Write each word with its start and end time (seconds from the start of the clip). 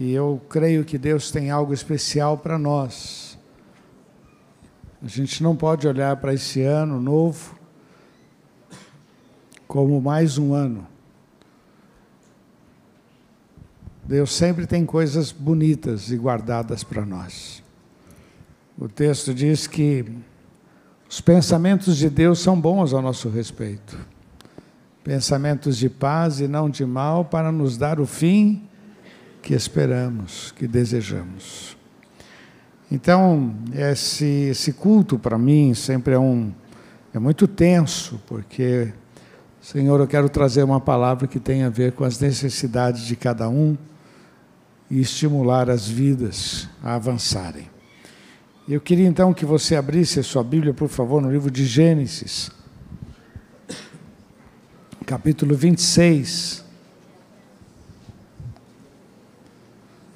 E 0.00 0.12
eu 0.12 0.40
creio 0.48 0.84
que 0.84 0.96
Deus 0.96 1.28
tem 1.32 1.50
algo 1.50 1.74
especial 1.74 2.38
para 2.38 2.56
nós. 2.56 3.36
A 5.02 5.08
gente 5.08 5.42
não 5.42 5.56
pode 5.56 5.88
olhar 5.88 6.16
para 6.18 6.32
esse 6.32 6.62
ano 6.62 7.00
novo 7.00 7.58
como 9.66 10.00
mais 10.00 10.38
um 10.38 10.54
ano. 10.54 10.86
Deus 14.04 14.32
sempre 14.32 14.68
tem 14.68 14.86
coisas 14.86 15.32
bonitas 15.32 16.12
e 16.12 16.16
guardadas 16.16 16.84
para 16.84 17.04
nós. 17.04 17.60
O 18.78 18.88
texto 18.88 19.34
diz 19.34 19.66
que 19.66 20.04
os 21.10 21.20
pensamentos 21.20 21.96
de 21.96 22.08
Deus 22.08 22.38
são 22.38 22.58
bons 22.60 22.94
ao 22.94 23.02
nosso 23.02 23.28
respeito. 23.28 23.98
Pensamentos 25.02 25.76
de 25.76 25.90
paz 25.90 26.38
e 26.38 26.46
não 26.46 26.70
de 26.70 26.86
mal, 26.86 27.24
para 27.24 27.50
nos 27.50 27.76
dar 27.76 27.98
o 27.98 28.06
fim 28.06 28.68
que 29.48 29.54
esperamos, 29.54 30.52
que 30.52 30.68
desejamos. 30.68 31.74
Então, 32.92 33.54
esse, 33.72 34.26
esse 34.26 34.74
culto 34.74 35.18
para 35.18 35.38
mim 35.38 35.72
sempre 35.72 36.12
é 36.12 36.18
um 36.18 36.52
é 37.14 37.18
muito 37.18 37.48
tenso, 37.48 38.20
porque 38.26 38.92
Senhor, 39.62 39.98
eu 39.98 40.06
quero 40.06 40.28
trazer 40.28 40.62
uma 40.64 40.78
palavra 40.78 41.26
que 41.26 41.40
tem 41.40 41.62
a 41.62 41.70
ver 41.70 41.92
com 41.92 42.04
as 42.04 42.20
necessidades 42.20 43.06
de 43.06 43.16
cada 43.16 43.48
um 43.48 43.74
e 44.90 45.00
estimular 45.00 45.70
as 45.70 45.88
vidas 45.88 46.68
a 46.82 46.96
avançarem. 46.96 47.70
Eu 48.68 48.82
queria 48.82 49.08
então 49.08 49.32
que 49.32 49.46
você 49.46 49.76
abrisse 49.76 50.20
a 50.20 50.22
sua 50.22 50.44
Bíblia, 50.44 50.74
por 50.74 50.90
favor, 50.90 51.22
no 51.22 51.32
livro 51.32 51.50
de 51.50 51.64
Gênesis, 51.64 52.50
capítulo 55.06 55.56
26. 55.56 56.67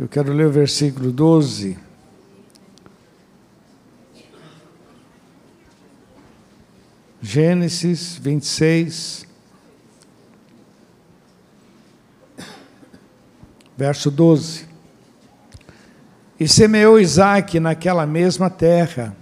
Eu 0.03 0.09
quero 0.09 0.33
ler 0.33 0.49
o 0.49 0.51
versículo 0.51 1.13
12. 1.13 1.79
Gênesis 7.23 8.19
26, 8.21 9.25
verso 13.77 14.11
12. 14.11 14.67
E 16.41 16.49
semeou 16.49 16.99
Isaac 16.99 17.61
naquela 17.61 18.05
mesma 18.05 18.51
terra, 18.51 19.17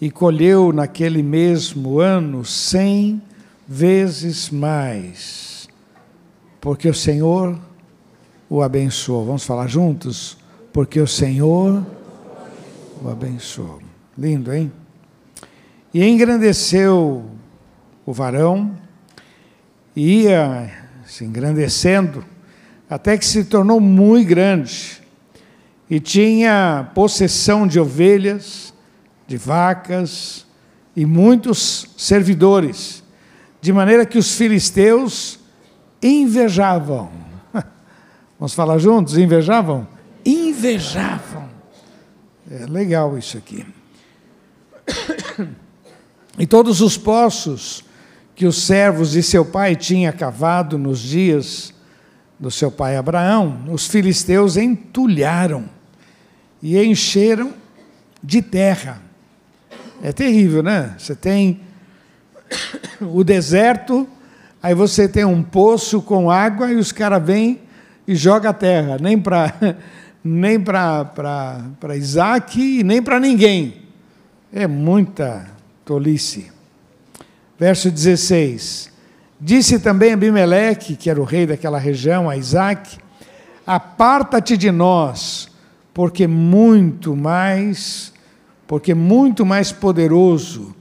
e 0.00 0.10
colheu 0.10 0.72
naquele 0.72 1.22
mesmo 1.22 2.00
ano 2.00 2.46
cem 2.46 3.20
vezes 3.68 4.48
mais, 4.48 5.68
porque 6.62 6.88
o 6.88 6.94
Senhor 6.94 7.58
o 8.48 8.62
abençoou. 8.62 9.24
Vamos 9.24 9.44
falar 9.44 9.66
juntos? 9.66 10.36
Porque 10.72 11.00
o 11.00 11.06
Senhor 11.06 11.84
o 13.02 13.08
abençoou. 13.08 13.80
Lindo, 14.16 14.52
hein? 14.52 14.72
E 15.92 16.04
engrandeceu 16.04 17.24
o 18.04 18.12
varão, 18.12 18.76
ia 19.94 20.70
se 21.06 21.24
engrandecendo, 21.24 22.24
até 22.88 23.16
que 23.16 23.24
se 23.24 23.44
tornou 23.44 23.80
muito 23.80 24.28
grande 24.28 25.02
e 25.88 26.00
tinha 26.00 26.90
possessão 26.94 27.66
de 27.66 27.80
ovelhas, 27.80 28.74
de 29.26 29.36
vacas 29.36 30.46
e 30.94 31.04
muitos 31.04 31.88
servidores, 31.96 33.02
de 33.60 33.72
maneira 33.72 34.06
que 34.06 34.18
os 34.18 34.36
filisteus 34.36 35.38
invejavam. 36.02 37.25
Vamos 38.38 38.54
falar 38.54 38.78
juntos? 38.78 39.16
Invejavam? 39.16 39.88
Invejavam. 40.24 41.48
É 42.50 42.66
legal 42.66 43.16
isso 43.16 43.38
aqui. 43.38 43.66
E 46.38 46.46
todos 46.46 46.82
os 46.82 46.98
poços 46.98 47.82
que 48.34 48.44
os 48.44 48.66
servos 48.66 49.12
de 49.12 49.22
seu 49.22 49.42
pai 49.42 49.74
tinham 49.74 50.12
cavado 50.12 50.76
nos 50.76 51.00
dias 51.00 51.72
do 52.38 52.50
seu 52.50 52.70
pai 52.70 52.96
Abraão, 52.96 53.64
os 53.70 53.86
filisteus 53.86 54.58
entulharam 54.58 55.64
e 56.62 56.78
encheram 56.78 57.54
de 58.22 58.42
terra. 58.42 59.00
É 60.02 60.12
terrível, 60.12 60.62
né? 60.62 60.94
Você 60.98 61.16
tem 61.16 61.62
o 63.00 63.24
deserto, 63.24 64.06
aí 64.62 64.74
você 64.74 65.08
tem 65.08 65.24
um 65.24 65.42
poço 65.42 66.02
com 66.02 66.30
água 66.30 66.70
e 66.70 66.76
os 66.76 66.92
caras 66.92 67.24
vêm 67.24 67.65
e 68.06 68.14
jogam 68.14 68.50
a 68.50 68.54
terra, 68.54 68.98
nem 69.00 69.18
para 69.18 69.52
nem 70.22 70.60
para 70.60 71.96
Isaac 71.96 72.60
e 72.60 72.82
nem 72.82 73.00
para 73.00 73.20
ninguém. 73.20 73.82
É 74.52 74.66
muita 74.66 75.46
tolice. 75.84 76.50
Verso 77.58 77.90
16. 77.90 78.92
Disse 79.40 79.78
também 79.78 80.12
Abimeleque, 80.12 80.96
que 80.96 81.08
era 81.08 81.20
o 81.20 81.24
rei 81.24 81.46
daquela 81.46 81.78
região, 81.78 82.28
a 82.28 82.36
Isaac: 82.36 82.98
Aparta-te 83.66 84.56
de 84.56 84.70
nós, 84.70 85.48
porque 85.94 86.26
muito 86.26 87.14
mais, 87.14 88.12
porque 88.66 88.94
muito 88.94 89.46
mais 89.46 89.70
poderoso 89.72 90.74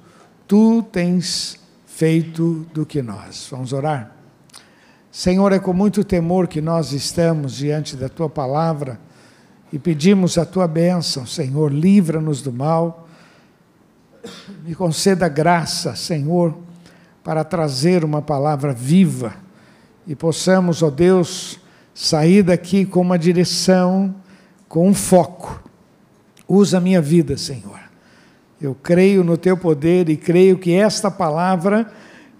tu 0.47 0.81
tens 0.84 1.59
feito 1.86 2.66
do 2.74 2.86
que 2.86 3.02
nós. 3.02 3.47
Vamos 3.52 3.74
orar? 3.74 4.12
Senhor, 5.15 5.53
é 5.53 5.59
com 5.59 5.71
muito 5.71 6.03
temor 6.03 6.45
que 6.45 6.59
nós 6.59 6.91
estamos 6.91 7.55
diante 7.55 7.95
da 7.95 8.09
tua 8.09 8.27
palavra 8.27 8.99
e 9.71 9.79
pedimos 9.79 10.37
a 10.37 10.45
tua 10.45 10.67
bênção, 10.67 11.25
Senhor, 11.25 11.71
livra-nos 11.71 12.41
do 12.41 12.51
mal, 12.51 13.07
me 14.65 14.75
conceda 14.75 15.29
graça, 15.29 15.95
Senhor, 15.95 16.53
para 17.23 17.45
trazer 17.45 18.03
uma 18.03 18.21
palavra 18.21 18.73
viva 18.73 19.33
e 20.05 20.13
possamos, 20.13 20.83
ó 20.83 20.89
Deus, 20.89 21.61
sair 21.93 22.43
daqui 22.43 22.85
com 22.85 22.99
uma 22.99 23.17
direção 23.17 24.13
com 24.67 24.85
um 24.85 24.93
foco. 24.93 25.63
Usa 26.45 26.77
a 26.77 26.81
minha 26.81 27.01
vida, 27.01 27.37
Senhor. 27.37 27.79
Eu 28.59 28.75
creio 28.75 29.23
no 29.23 29.37
teu 29.37 29.55
poder 29.55 30.09
e 30.09 30.17
creio 30.17 30.57
que 30.57 30.73
esta 30.73 31.09
palavra 31.09 31.89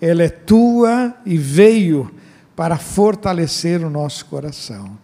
ela 0.02 0.24
é 0.24 0.30
tua 0.30 1.16
e 1.26 1.38
veio 1.38 2.12
para 2.56 2.78
fortalecer 2.78 3.84
o 3.84 3.90
nosso 3.90 4.26
coração. 4.26 4.98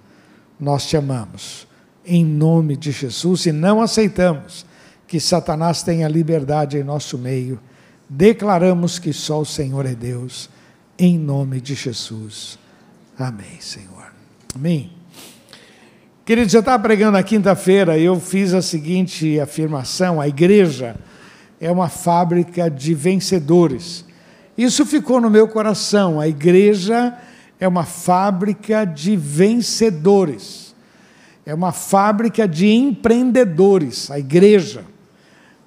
Nós 0.59 0.85
te 0.85 0.95
amamos 0.95 1.67
em 2.05 2.25
nome 2.25 2.75
de 2.75 2.91
Jesus 2.91 3.45
e 3.45 3.51
não 3.51 3.81
aceitamos 3.81 4.65
que 5.07 5.19
Satanás 5.19 5.83
tenha 5.83 6.07
liberdade 6.07 6.77
em 6.77 6.83
nosso 6.83 7.17
meio. 7.17 7.59
Declaramos 8.09 8.97
que 8.97 9.13
só 9.13 9.41
o 9.41 9.45
Senhor 9.45 9.85
é 9.85 9.93
Deus 9.93 10.49
em 10.97 11.17
nome 11.17 11.59
de 11.59 11.75
Jesus. 11.75 12.57
Amém, 13.17 13.59
Senhor. 13.59 14.13
Amém. 14.55 14.91
Queridos, 16.23 16.53
eu 16.53 16.59
estava 16.59 16.81
pregando 16.81 17.13
na 17.13 17.23
quinta-feira 17.23 17.97
e 17.97 18.05
eu 18.05 18.19
fiz 18.19 18.53
a 18.53 18.61
seguinte 18.61 19.39
afirmação: 19.39 20.21
a 20.21 20.27
igreja 20.27 20.95
é 21.59 21.71
uma 21.71 21.89
fábrica 21.89 22.69
de 22.69 22.93
vencedores. 22.93 24.05
Isso 24.57 24.85
ficou 24.85 25.19
no 25.19 25.29
meu 25.29 25.47
coração. 25.47 26.19
A 26.19 26.27
igreja 26.27 27.17
é 27.61 27.67
uma 27.67 27.85
fábrica 27.85 28.83
de 28.83 29.15
vencedores. 29.15 30.75
É 31.45 31.53
uma 31.53 31.71
fábrica 31.71 32.47
de 32.47 32.67
empreendedores, 32.67 34.09
a 34.09 34.17
igreja. 34.17 34.83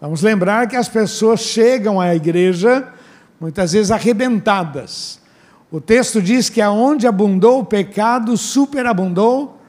Vamos 0.01 0.21
lembrar 0.21 0.67
que 0.67 0.75
as 0.75 0.89
pessoas 0.89 1.41
chegam 1.41 2.01
à 2.01 2.13
igreja 2.13 2.89
muitas 3.41 3.73
vezes 3.73 3.93
arrebentadas. 3.93 5.21
O 5.71 5.81
texto 5.81 6.21
diz 6.21 6.51
que 6.51 6.61
aonde 6.61 7.07
abundou 7.07 7.61
o 7.61 7.65
pecado, 7.65 8.37
superabundou 8.37 9.61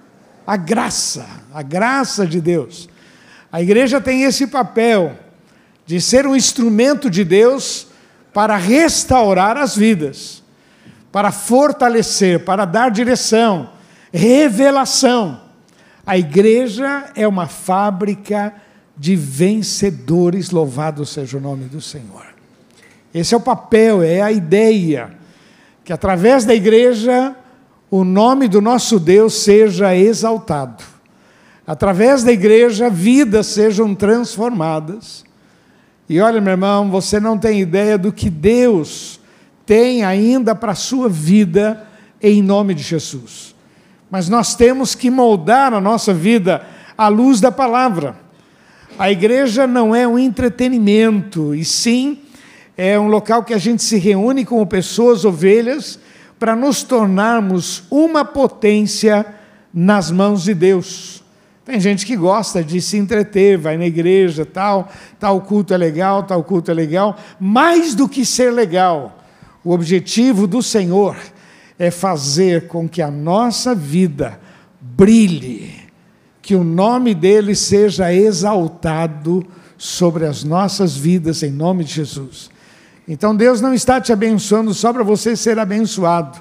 a 0.47 0.57
graça, 0.57 1.27
a 1.53 1.61
graça 1.61 2.25
de 2.25 2.41
Deus. 2.41 2.89
A 3.51 3.61
igreja 3.61 4.01
tem 4.01 4.23
esse 4.23 4.47
papel 4.47 5.15
de 5.85 6.01
ser 6.01 6.25
um 6.25 6.35
instrumento 6.35 7.07
de 7.07 7.23
Deus 7.23 7.87
para 8.33 8.57
restaurar 8.57 9.57
as 9.57 9.75
vidas, 9.75 10.43
para 11.15 11.31
fortalecer, 11.31 12.43
para 12.43 12.65
dar 12.65 12.91
direção, 12.91 13.69
revelação. 14.11 15.39
A 16.05 16.17
igreja 16.17 17.09
é 17.15 17.25
uma 17.25 17.47
fábrica 17.47 18.53
de 18.97 19.15
vencedores, 19.15 20.51
louvado 20.51 21.05
seja 21.05 21.37
o 21.37 21.39
nome 21.39 21.69
do 21.69 21.79
Senhor. 21.79 22.25
Esse 23.13 23.33
é 23.33 23.37
o 23.37 23.39
papel, 23.39 24.03
é 24.03 24.21
a 24.21 24.29
ideia, 24.29 25.13
que 25.85 25.93
através 25.93 26.43
da 26.43 26.53
igreja 26.53 27.33
o 27.89 28.03
nome 28.03 28.49
do 28.49 28.59
nosso 28.59 28.99
Deus 28.99 29.35
seja 29.35 29.95
exaltado. 29.95 30.83
Através 31.65 32.25
da 32.25 32.33
igreja, 32.33 32.89
vidas 32.89 33.47
sejam 33.47 33.95
transformadas. 33.95 35.23
E 36.09 36.19
olha, 36.19 36.41
meu 36.41 36.51
irmão, 36.51 36.91
você 36.91 37.21
não 37.21 37.37
tem 37.37 37.61
ideia 37.61 37.97
do 37.97 38.11
que 38.11 38.29
Deus 38.29 39.23
tem 39.65 40.03
ainda 40.03 40.53
para 40.53 40.73
a 40.73 40.75
sua 40.75 41.09
vida 41.09 41.85
em 42.21 42.41
nome 42.41 42.73
de 42.73 42.83
Jesus. 42.83 43.53
mas 44.09 44.29
nós 44.29 44.55
temos 44.55 44.95
que 44.95 45.09
moldar 45.09 45.73
a 45.73 45.81
nossa 45.81 46.13
vida 46.13 46.65
à 46.97 47.07
luz 47.07 47.41
da 47.41 47.51
palavra. 47.51 48.15
A 48.97 49.11
igreja 49.11 49.67
não 49.67 49.93
é 49.93 50.07
um 50.07 50.17
entretenimento, 50.17 51.53
e 51.53 51.65
sim 51.65 52.19
é 52.77 52.97
um 52.97 53.07
local 53.07 53.43
que 53.43 53.53
a 53.53 53.57
gente 53.57 53.83
se 53.83 53.97
reúne 53.97 54.45
como 54.45 54.65
pessoas, 54.65 55.25
ovelhas, 55.25 55.99
para 56.39 56.55
nos 56.55 56.83
tornarmos 56.83 57.83
uma 57.89 58.23
potência 58.23 59.25
nas 59.73 60.11
mãos 60.11 60.43
de 60.43 60.53
Deus. 60.53 61.21
Tem 61.65 61.79
gente 61.79 62.05
que 62.05 62.15
gosta 62.15 62.63
de 62.63 62.79
se 62.79 62.97
entreter, 62.97 63.57
vai 63.57 63.75
na 63.75 63.85
igreja, 63.85 64.45
tal, 64.45 64.89
tal 65.19 65.41
culto 65.41 65.73
é 65.73 65.77
legal, 65.77 66.23
tal 66.23 66.43
culto 66.43 66.71
é 66.71 66.73
legal, 66.73 67.17
mais 67.39 67.95
do 67.95 68.07
que 68.07 68.23
ser 68.23 68.51
legal. 68.51 69.24
O 69.65 69.71
objetivo 69.71 70.45
do 70.45 70.61
Senhor 70.61 71.17
é 71.79 71.89
fazer 71.89 72.67
com 72.67 72.87
que 72.87 73.01
a 73.01 73.09
nossa 73.09 73.73
vida 73.73 74.39
brilhe, 74.79 75.73
que 76.39 76.53
o 76.55 76.63
nome 76.63 77.15
dele 77.15 77.55
seja 77.55 78.13
exaltado 78.13 79.43
sobre 79.75 80.27
as 80.27 80.43
nossas 80.43 80.95
vidas 80.95 81.41
em 81.41 81.51
nome 81.51 81.83
de 81.83 81.93
Jesus. 81.93 82.51
Então 83.07 83.35
Deus 83.35 83.59
não 83.59 83.73
está 83.73 83.99
te 83.99 84.13
abençoando 84.13 84.71
só 84.71 84.93
para 84.93 85.03
você 85.03 85.35
ser 85.35 85.57
abençoado, 85.57 86.39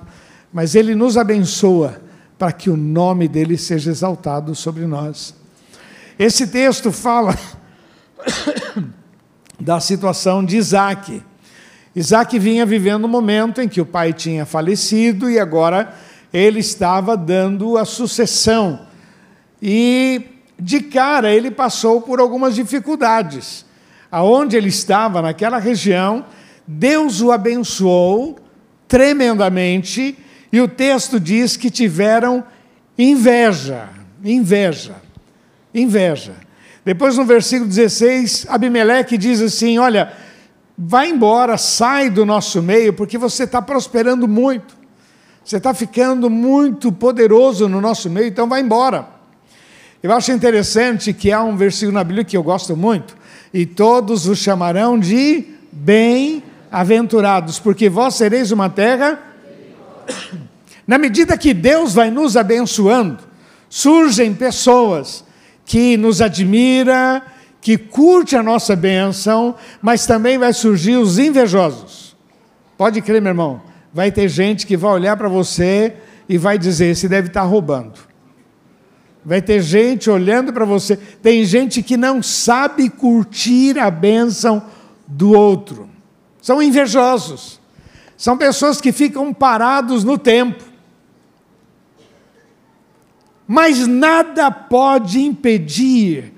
mas 0.53 0.75
ele 0.75 0.94
nos 0.94 1.17
abençoa 1.17 2.00
para 2.38 2.53
que 2.53 2.69
o 2.69 2.76
nome 2.76 3.26
dele 3.26 3.56
seja 3.56 3.91
exaltado 3.91 4.55
sobre 4.55 4.87
nós. 4.87 5.35
Esse 6.19 6.47
texto 6.47 6.93
fala 6.93 7.37
da 9.59 9.81
situação 9.81 10.44
de 10.44 10.59
Isaac. 10.59 11.23
Isaac 11.94 12.38
vinha 12.38 12.67
vivendo 12.67 13.05
um 13.05 13.08
momento 13.08 13.61
em 13.61 13.69
que 13.69 13.81
o 13.81 13.87
pai 13.87 14.12
tinha 14.12 14.44
falecido 14.44 15.31
e 15.31 15.38
agora 15.38 15.94
ele 16.32 16.58
estava 16.58 17.17
dando 17.17 17.79
a 17.79 17.85
sucessão. 17.85 18.87
E 19.62 20.23
de 20.58 20.81
cara 20.81 21.32
ele 21.32 21.50
passou 21.50 22.00
por 22.00 22.19
algumas 22.19 22.55
dificuldades. 22.55 23.64
Aonde 24.11 24.56
ele 24.56 24.69
estava, 24.69 25.23
naquela 25.23 25.58
região, 25.58 26.25
Deus 26.67 27.20
o 27.20 27.31
abençoou 27.31 28.38
tremendamente 28.88 30.17
e 30.52 30.61
o 30.61 30.69
texto 30.69 31.19
diz 31.19 31.56
que 31.56 31.70
tiveram 31.70 32.44
inveja, 32.99 33.88
inveja, 34.25 34.97
inveja. 35.75 36.35
Depois 36.85 37.17
no 37.17 37.25
versículo 37.25 37.69
16, 37.69 38.47
Abimeleque 38.49 39.17
diz 39.17 39.40
assim: 39.40 39.79
Olha, 39.79 40.12
vai 40.76 41.11
embora, 41.11 41.56
sai 41.56 42.11
do 42.11 42.26
nosso 42.26 42.62
meio, 42.62 42.93
porque 42.93 43.17
você 43.17 43.44
está 43.44 43.62
prosperando 43.62 44.26
muito, 44.26 44.76
você 45.44 45.56
está 45.56 45.73
ficando 45.73 46.29
muito 46.29 46.91
poderoso 46.91 47.69
no 47.69 47.81
nosso 47.81 48.11
meio, 48.11 48.26
então 48.26 48.49
vai 48.49 48.61
embora. 48.61 49.09
Eu 50.03 50.12
acho 50.12 50.32
interessante 50.32 51.12
que 51.12 51.32
há 51.32 51.43
um 51.43 51.56
versículo 51.56 51.93
na 51.93 52.05
Bíblia 52.05 52.25
que 52.25 52.37
eu 52.37 52.43
gosto 52.43 52.76
muito, 52.76 53.17
e 53.53 53.65
todos 53.65 54.26
os 54.26 54.38
chamarão 54.38 54.99
de 54.99 55.44
bem-aventurados, 55.73 57.59
porque 57.59 57.88
vós 57.88 58.15
sereis 58.15 58.50
uma 58.50 58.69
terra 58.69 59.19
na 60.87 60.99
medida 60.99 61.38
que 61.38 61.55
Deus 61.55 61.94
vai 61.94 62.11
nos 62.11 62.37
abençoando, 62.37 63.19
surgem 63.69 64.35
pessoas 64.35 65.25
que 65.65 65.97
nos 65.97 66.21
admira, 66.21 67.23
que 67.64 67.78
curte 67.78 68.37
a 68.37 68.43
nossa 68.43 68.76
bênção, 68.76 69.55
mas 69.81 70.05
também 70.05 70.37
vai 70.37 70.52
surgir 70.52 70.99
os 70.99 71.19
invejosos. 71.19 72.14
Pode 72.76 73.00
crer, 73.00 73.22
meu 73.22 73.31
irmão. 73.31 73.62
Vai 73.90 74.12
ter 74.12 74.28
gente 74.28 74.66
que 74.66 74.76
vai 74.76 74.93
olhar 74.93 75.16
para 75.16 75.31
você 75.31 75.96
e 76.28 76.37
vai 76.37 76.58
dizer: 76.58 76.90
esse 76.90 77.08
deve 77.08 77.28
estar 77.28 77.40
roubando. 77.40 77.99
Vai 79.25 79.40
ter 79.40 79.62
gente 79.62 80.11
olhando 80.11 80.52
para 80.52 80.66
você. 80.66 80.94
Tem 80.94 81.43
gente 81.46 81.82
que 81.82 81.96
não 81.96 82.22
sabe 82.22 82.90
curtir 82.90 83.78
a 83.78 83.90
bênção 83.90 84.62
do 85.08 85.32
outro. 85.32 85.88
São 86.43 86.62
invejosos. 86.62 87.58
São 88.14 88.37
pessoas 88.37 88.78
que 88.78 88.93
ficam 88.93 89.32
parados 89.32 90.05
no 90.05 90.19
tempo. 90.19 90.62
Mas 93.49 93.87
nada 93.87 94.50
pode 94.50 95.22
impedir 95.22 96.34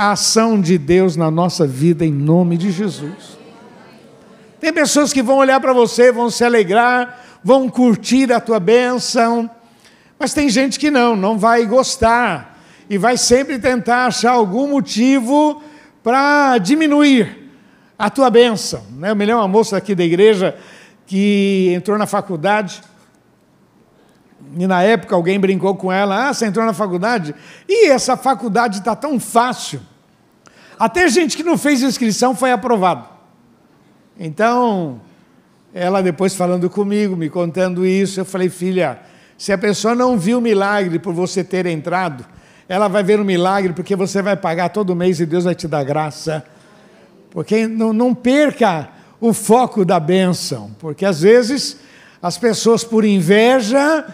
a 0.00 0.12
ação 0.12 0.58
de 0.58 0.78
Deus 0.78 1.14
na 1.14 1.30
nossa 1.30 1.66
vida 1.66 2.06
em 2.06 2.10
nome 2.10 2.56
de 2.56 2.70
Jesus. 2.70 3.36
Tem 4.58 4.72
pessoas 4.72 5.12
que 5.12 5.22
vão 5.22 5.36
olhar 5.36 5.60
para 5.60 5.74
você, 5.74 6.10
vão 6.10 6.30
se 6.30 6.42
alegrar, 6.42 7.22
vão 7.44 7.68
curtir 7.68 8.32
a 8.32 8.40
tua 8.40 8.58
bênção, 8.58 9.50
mas 10.18 10.32
tem 10.32 10.48
gente 10.48 10.78
que 10.78 10.90
não, 10.90 11.14
não 11.14 11.38
vai 11.38 11.66
gostar 11.66 12.58
e 12.88 12.96
vai 12.96 13.18
sempre 13.18 13.58
tentar 13.58 14.06
achar 14.06 14.30
algum 14.30 14.68
motivo 14.68 15.62
para 16.02 16.56
diminuir 16.56 17.50
a 17.98 18.08
tua 18.08 18.30
bênção. 18.30 18.82
Né? 18.92 19.10
Eu 19.10 19.16
me 19.16 19.26
lembro 19.26 19.42
uma 19.42 19.48
moça 19.48 19.76
aqui 19.76 19.94
da 19.94 20.02
igreja 20.02 20.56
que 21.06 21.74
entrou 21.76 21.98
na 21.98 22.06
faculdade 22.06 22.80
e 24.56 24.66
na 24.66 24.82
época 24.82 25.14
alguém 25.14 25.38
brincou 25.38 25.74
com 25.74 25.92
ela: 25.92 26.28
Ah, 26.28 26.34
você 26.34 26.46
entrou 26.46 26.64
na 26.64 26.72
faculdade? 26.72 27.34
E 27.68 27.88
essa 27.90 28.16
faculdade 28.16 28.78
está 28.78 28.96
tão 28.96 29.18
fácil. 29.20 29.80
Até 30.78 31.08
gente 31.08 31.36
que 31.36 31.42
não 31.42 31.58
fez 31.58 31.82
inscrição 31.82 32.34
foi 32.34 32.50
aprovado. 32.50 33.04
Então, 34.18 35.00
ela 35.74 36.02
depois 36.02 36.34
falando 36.34 36.68
comigo, 36.68 37.16
me 37.16 37.28
contando 37.28 37.86
isso, 37.86 38.20
eu 38.20 38.24
falei: 38.24 38.48
Filha, 38.48 38.98
se 39.36 39.52
a 39.52 39.58
pessoa 39.58 39.94
não 39.94 40.18
viu 40.18 40.38
o 40.38 40.40
milagre 40.40 40.98
por 40.98 41.12
você 41.12 41.44
ter 41.44 41.66
entrado, 41.66 42.24
ela 42.68 42.88
vai 42.88 43.02
ver 43.02 43.20
o 43.20 43.24
milagre 43.24 43.72
porque 43.72 43.94
você 43.94 44.20
vai 44.22 44.36
pagar 44.36 44.70
todo 44.70 44.94
mês 44.96 45.20
e 45.20 45.26
Deus 45.26 45.44
vai 45.44 45.54
te 45.54 45.68
dar 45.68 45.84
graça. 45.84 46.44
Porque 47.30 47.66
não, 47.66 47.92
não 47.92 48.14
perca 48.14 48.88
o 49.20 49.32
foco 49.32 49.84
da 49.84 50.00
bênção, 50.00 50.70
porque 50.78 51.04
às 51.04 51.20
vezes 51.20 51.76
as 52.22 52.36
pessoas, 52.36 52.84
por 52.84 53.04
inveja, 53.04 54.06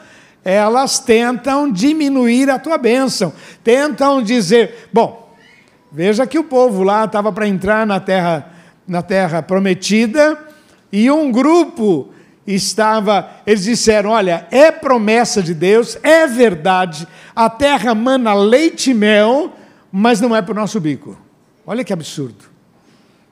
elas 0.46 1.00
tentam 1.00 1.68
diminuir 1.70 2.48
a 2.48 2.56
tua 2.56 2.78
bênção, 2.78 3.32
tentam 3.64 4.22
dizer, 4.22 4.88
bom, 4.92 5.34
veja 5.90 6.24
que 6.24 6.38
o 6.38 6.44
povo 6.44 6.84
lá 6.84 7.04
estava 7.04 7.32
para 7.32 7.48
entrar 7.48 7.84
na 7.84 7.98
terra, 7.98 8.52
na 8.86 9.02
terra 9.02 9.42
prometida, 9.42 10.38
e 10.92 11.10
um 11.10 11.32
grupo 11.32 12.10
estava, 12.46 13.28
eles 13.44 13.64
disseram: 13.64 14.10
olha, 14.10 14.46
é 14.52 14.70
promessa 14.70 15.42
de 15.42 15.52
Deus, 15.52 15.98
é 16.00 16.28
verdade, 16.28 17.08
a 17.34 17.50
terra 17.50 17.92
mana 17.92 18.32
leite 18.32 18.92
e 18.92 18.94
mel, 18.94 19.52
mas 19.90 20.20
não 20.20 20.34
é 20.34 20.40
para 20.40 20.52
o 20.52 20.54
nosso 20.56 20.78
bico. 20.78 21.18
Olha 21.66 21.82
que 21.82 21.92
absurdo. 21.92 22.44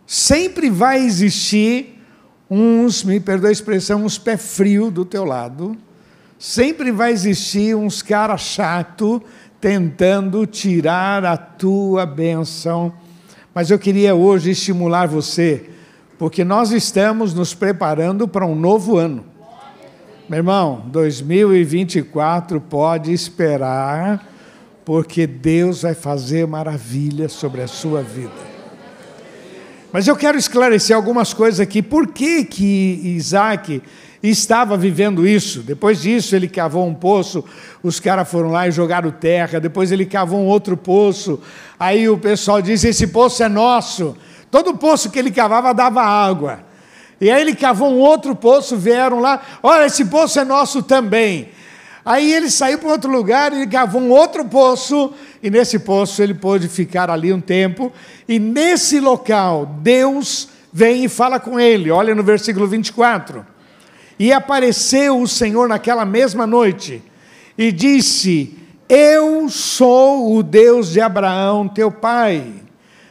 Sempre 0.05 0.69
vai 0.69 0.99
existir 0.99 2.03
uns, 2.51 3.05
me 3.05 3.21
perdoe 3.21 3.51
a 3.51 3.53
expressão, 3.53 4.05
uns 4.05 4.19
pé 4.19 4.37
frio 4.37 4.91
do 4.91 5.05
teu 5.05 5.25
lado, 5.25 5.79
Sempre 6.39 6.91
vai 6.91 7.13
existir 7.13 7.75
uns 7.75 8.03
cara 8.03 8.37
chato 8.37 9.23
tentando 9.61 10.45
tirar 10.47 11.25
a 11.25 11.37
tua 11.37 12.05
bênção. 12.05 12.93
Mas 13.55 13.71
eu 13.71 13.79
queria 13.79 14.15
hoje 14.15 14.51
estimular 14.51 15.07
você, 15.07 15.71
porque 16.19 16.45
nós 16.45 16.73
estamos 16.73 17.33
nos 17.33 17.55
preparando 17.55 18.27
para 18.27 18.45
um 18.45 18.55
novo 18.55 18.97
ano. 18.99 19.25
Meu 20.29 20.39
irmão, 20.39 20.85
2024 20.89 22.61
pode 22.61 23.13
esperar, 23.13 24.27
porque 24.85 25.27
Deus 25.27 25.83
vai 25.83 25.95
fazer 25.95 26.47
maravilhas 26.47 27.33
sobre 27.33 27.63
a 27.63 27.69
sua 27.69 28.03
vida. 28.03 28.55
Mas 29.93 30.09
eu 30.09 30.17
quero 30.17 30.37
esclarecer 30.37 30.97
algumas 30.97 31.33
coisas 31.33 31.61
aqui. 31.61 31.81
Por 31.81 32.09
que 32.09 32.45
que 32.45 33.01
Isaac 33.17 33.81
estava 34.31 34.77
vivendo 34.77 35.27
isso. 35.27 35.61
Depois 35.61 36.01
disso, 36.01 36.35
ele 36.35 36.49
cavou 36.49 36.87
um 36.87 36.95
poço, 36.95 37.45
os 37.83 38.01
caras 38.01 38.29
foram 38.29 38.51
lá 38.51 38.67
e 38.67 38.73
jogaram 38.73 39.11
terra. 39.11 39.61
Depois, 39.61 39.93
ele 39.93 40.07
cavou 40.07 40.41
um 40.41 40.47
outro 40.47 40.77
poço. 40.77 41.41
Aí 41.79 42.09
o 42.09 42.17
pessoal 42.17 42.63
disse: 42.63 42.89
Esse 42.89 43.07
poço 43.07 43.43
é 43.43 43.49
nosso. 43.49 44.17
Todo 44.51 44.77
poço 44.77 45.11
que 45.11 45.19
ele 45.19 45.31
cavava 45.31 45.75
dava 45.75 46.03
água. 46.03 46.61
E 47.21 47.31
aí 47.31 47.41
ele 47.41 47.55
cavou 47.55 47.91
um 47.91 47.99
outro 47.99 48.35
poço, 48.35 48.77
vieram 48.77 49.21
lá: 49.21 49.41
Olha, 49.63 49.87
esse 49.87 50.05
poço 50.05 50.39
é 50.41 50.45
nosso 50.45 50.83
também. 50.83 51.49
Aí 52.05 52.33
ele 52.33 52.51
saiu 52.51 52.79
para 52.79 52.91
outro 52.91 53.11
lugar 53.11 53.53
e 53.53 53.67
cavou 53.67 54.01
um 54.01 54.11
outro 54.11 54.45
poço, 54.45 55.13
e 55.43 55.49
nesse 55.49 55.79
poço 55.79 56.23
ele 56.23 56.35
pôde 56.35 56.69
ficar 56.69 57.11
ali 57.11 57.33
um 57.33 57.41
tempo. 57.41 57.93
E 58.29 58.39
nesse 58.39 59.01
local, 59.01 59.67
Deus 59.81 60.49
vem 60.73 61.05
e 61.05 61.09
fala 61.09 61.41
com 61.41 61.59
ele. 61.59 61.91
Olha 61.91 62.15
no 62.15 62.23
versículo 62.23 62.67
24. 62.67 63.54
E 64.19 64.33
apareceu 64.33 65.21
o 65.21 65.29
Senhor 65.29 65.69
naquela 65.69 66.05
mesma 66.05 66.47
noite 66.47 67.03
e 67.59 67.73
disse: 67.73 68.57
Eu 68.89 69.49
sou 69.49 70.37
o 70.37 70.43
Deus 70.43 70.93
de 70.93 71.01
Abraão, 71.01 71.69
teu 71.69 71.91
pai. 71.91 72.47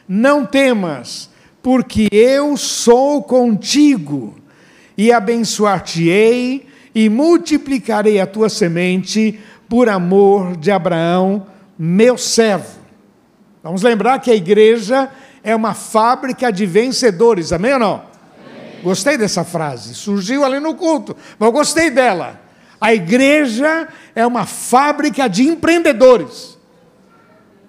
Não 0.08 0.44
temas, 0.44 1.30
porque 1.62 2.08
eu 2.12 2.56
sou 2.56 3.22
contigo, 3.22 4.34
e 4.96 5.10
abençoar-te-ei, 5.10 6.66
e 6.94 7.08
multiplicarei 7.08 8.20
a 8.20 8.26
tua 8.26 8.48
semente 8.48 9.40
por 9.68 9.88
amor 9.88 10.56
de 10.56 10.70
Abraão, 10.70 11.46
meu 11.78 12.16
servo. 12.16 12.78
Vamos 13.62 13.82
lembrar 13.82 14.20
que 14.20 14.30
a 14.30 14.34
igreja 14.34 15.10
é 15.42 15.56
uma 15.56 15.74
fábrica 15.74 16.52
de 16.52 16.66
vencedores, 16.66 17.50
amém 17.52 17.72
ou 17.72 17.78
não? 17.78 18.13
Gostei 18.84 19.16
dessa 19.16 19.44
frase, 19.44 19.94
surgiu 19.94 20.44
ali 20.44 20.60
no 20.60 20.74
culto, 20.74 21.16
mas 21.38 21.46
eu 21.46 21.52
gostei 21.52 21.88
dela. 21.88 22.38
A 22.78 22.92
igreja 22.92 23.88
é 24.14 24.26
uma 24.26 24.44
fábrica 24.44 25.26
de 25.26 25.42
empreendedores. 25.42 26.58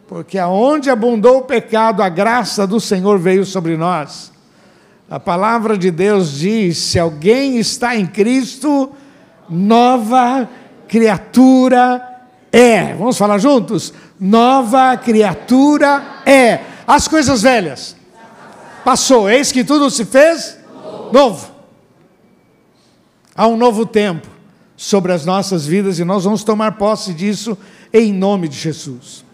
Porque 0.09 0.37
aonde 0.37 0.89
abundou 0.89 1.37
o 1.37 1.43
pecado, 1.43 2.03
a 2.03 2.09
graça 2.09 2.67
do 2.67 2.81
Senhor 2.81 3.17
veio 3.17 3.45
sobre 3.45 3.77
nós. 3.77 4.29
A 5.09 5.17
palavra 5.17 5.77
de 5.77 5.89
Deus 5.89 6.37
diz: 6.37 6.77
se 6.79 6.99
alguém 6.99 7.59
está 7.59 7.95
em 7.95 8.05
Cristo, 8.05 8.91
nova 9.49 10.49
criatura 10.85 12.05
é. 12.51 12.93
Vamos 12.93 13.17
falar 13.17 13.37
juntos? 13.37 13.93
Nova 14.19 14.97
criatura 14.97 16.03
é. 16.25 16.59
As 16.85 17.07
coisas 17.07 17.41
velhas 17.41 17.95
passou, 18.83 19.29
eis 19.29 19.51
que 19.51 19.63
tudo 19.63 19.89
se 19.89 20.03
fez 20.03 20.54
novo. 21.11 21.51
Há 23.35 23.47
um 23.47 23.57
novo 23.57 23.85
tempo 23.85 24.27
sobre 24.77 25.11
as 25.11 25.25
nossas 25.25 25.65
vidas 25.65 25.99
e 25.99 26.03
nós 26.03 26.23
vamos 26.23 26.43
tomar 26.43 26.73
posse 26.73 27.13
disso 27.13 27.57
em 27.93 28.13
nome 28.13 28.47
de 28.47 28.57
Jesus. 28.57 29.25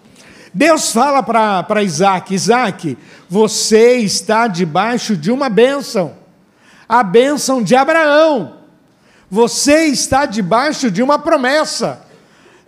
Deus 0.54 0.92
fala 0.92 1.24
para 1.24 1.84
Isaac: 1.84 2.34
Isaac, 2.34 2.98
você 3.30 3.98
está 3.98 4.48
debaixo 4.48 5.16
de 5.16 5.32
uma 5.32 5.50
bênção, 5.50 6.14
a 6.88 7.04
bênção 7.04 7.64
de 7.64 7.76
Abraão. 7.76 8.58
Você 9.30 9.86
está 9.86 10.26
debaixo 10.26 10.92
de 10.92 11.02
uma 11.02 11.18
promessa, 11.18 12.06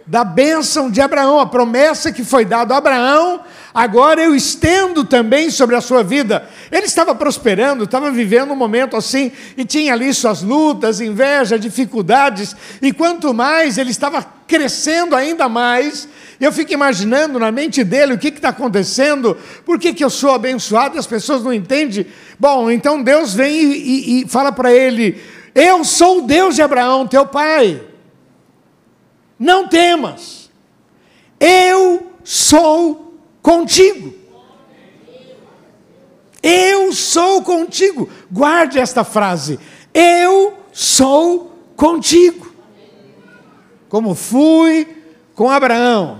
da 0.08 0.24
bênção 0.24 0.90
de 0.90 1.02
Abraão, 1.02 1.40
a 1.40 1.46
promessa 1.46 2.12
que 2.12 2.24
foi 2.24 2.46
dada 2.46 2.74
a 2.74 2.78
Abraão, 2.78 3.42
agora 3.74 4.22
eu 4.22 4.36
estendo 4.36 5.04
também 5.04 5.50
sobre 5.50 5.76
a 5.76 5.82
sua 5.82 6.04
vida. 6.04 6.48
Ele 6.72 6.86
estava 6.86 7.16
prosperando, 7.16 7.84
estava 7.84 8.12
vivendo 8.12 8.52
um 8.52 8.56
momento 8.56 8.96
assim, 8.96 9.32
e 9.58 9.66
tinha 9.66 9.94
ali 9.94 10.14
suas 10.14 10.42
lutas, 10.42 11.02
inveja, 11.02 11.58
dificuldades, 11.58 12.56
e 12.82 12.94
quanto 12.94 13.34
mais 13.34 13.78
ele 13.78 13.92
estava 13.92 14.26
crescendo 14.48 15.16
ainda 15.16 15.50
mais, 15.50 16.08
eu 16.40 16.52
fico 16.52 16.74
imaginando 16.74 17.40
na 17.40 17.52
mente 17.52 17.84
dele 17.84 18.14
o 18.14 18.18
que 18.18 18.28
está 18.28 18.50
acontecendo, 18.50 19.38
por 19.66 19.80
que, 19.80 19.94
que 19.94 20.04
eu 20.04 20.10
sou 20.10 20.32
abençoado 20.32 20.96
e 20.96 21.00
as 21.00 21.08
pessoas 21.08 21.44
não 21.44 21.54
entendem. 21.54 22.06
Bom, 22.40 22.70
então 22.70 23.02
Deus 23.02 23.34
vem 23.34 23.54
e, 23.54 23.66
e, 23.66 24.24
e 24.24 24.28
fala 24.28 24.52
para 24.52 24.72
ele: 24.72 25.22
eu 25.56 25.84
sou 25.84 26.20
o 26.20 26.22
Deus 26.22 26.56
de 26.56 26.62
Abraão, 26.62 27.08
teu 27.08 27.26
pai. 27.26 27.82
Não 29.38 29.68
temas. 29.68 30.50
Eu 31.40 32.12
sou 32.24 33.03
contigo. 33.44 34.12
Eu 36.42 36.92
sou 36.92 37.44
contigo. 37.44 38.10
Guarde 38.32 38.80
esta 38.80 39.04
frase. 39.04 39.60
Eu 39.94 40.58
sou 40.72 41.56
contigo. 41.76 42.52
Como 43.88 44.16
fui 44.16 44.88
com 45.36 45.50
Abraão, 45.50 46.20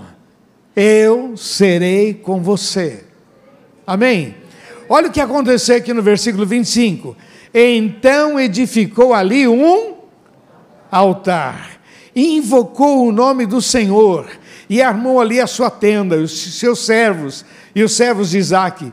eu 0.76 1.36
serei 1.36 2.14
com 2.14 2.40
você. 2.40 3.04
Amém? 3.84 4.36
Olha 4.88 5.08
o 5.08 5.10
que 5.12 5.20
aconteceu 5.20 5.76
aqui 5.76 5.92
no 5.92 6.02
versículo 6.02 6.46
25. 6.46 7.16
Então 7.52 8.38
edificou 8.38 9.12
ali 9.12 9.48
um 9.48 9.94
altar, 10.90 11.80
e 12.14 12.36
invocou 12.36 13.08
o 13.08 13.12
nome 13.12 13.46
do 13.46 13.60
Senhor, 13.60 14.30
e 14.74 14.82
armou 14.82 15.20
ali 15.20 15.40
a 15.40 15.46
sua 15.46 15.70
tenda, 15.70 16.16
os 16.16 16.58
seus 16.58 16.80
servos 16.84 17.44
e 17.76 17.84
os 17.84 17.92
servos 17.92 18.30
de 18.30 18.38
Isaac, 18.38 18.92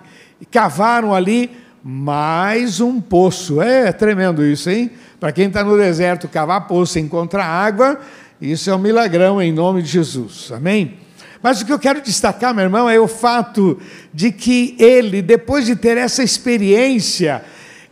cavaram 0.51 1.11
ali 1.11 1.50
mais 1.83 2.79
um 2.79 3.01
poço. 3.01 3.59
É 3.59 3.91
tremendo 3.91 4.45
isso, 4.45 4.69
hein? 4.69 4.91
Para 5.19 5.31
quem 5.31 5.47
está 5.47 5.63
no 5.63 5.75
deserto, 5.75 6.27
cavar 6.27 6.67
poço 6.67 7.00
e 7.00 7.01
encontrar 7.01 7.47
água, 7.47 8.00
isso 8.39 8.69
é 8.69 8.75
um 8.75 8.77
milagrão 8.77 9.41
em 9.41 9.51
nome 9.51 9.81
de 9.81 9.88
Jesus. 9.88 10.51
Amém? 10.51 11.00
Mas 11.41 11.61
o 11.61 11.65
que 11.65 11.73
eu 11.73 11.79
quero 11.79 12.00
destacar, 12.00 12.53
meu 12.53 12.65
irmão, 12.65 12.88
é 12.88 13.00
o 13.00 13.07
fato 13.07 13.79
de 14.13 14.31
que 14.31 14.75
ele, 14.77 15.19
depois 15.19 15.65
de 15.65 15.75
ter 15.75 15.97
essa 15.97 16.21
experiência, 16.21 17.43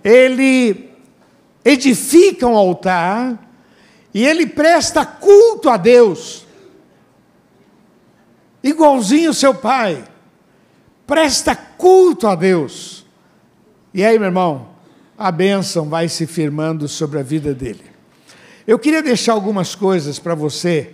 ele 0.03 0.91
edifica 1.65 2.46
um 2.46 2.55
altar 2.55 3.50
e 4.13 4.24
ele 4.24 4.46
presta 4.46 5.03
culto 5.03 5.72
a 5.72 5.77
Deus, 5.77 6.48
igualzinho 8.63 9.34
seu 9.34 9.54
pai, 9.54 10.04
presta 11.08 11.56
culto 11.56 12.28
a 12.28 12.36
Deus. 12.36 13.06
E 13.94 14.04
aí, 14.04 14.18
meu 14.20 14.28
irmão, 14.28 14.70
a 15.18 15.32
bênção 15.32 15.89
vai 15.89 16.08
se 16.08 16.25
firmando 16.25 16.88
sobre 16.88 17.20
a 17.20 17.24
vida 17.24 17.54
dele. 17.54 17.84
Eu 18.66 18.78
queria 18.78 19.01
deixar 19.01 19.34
algumas 19.34 19.75
coisas 19.75 20.20
para 20.20 20.36
você, 20.36 20.94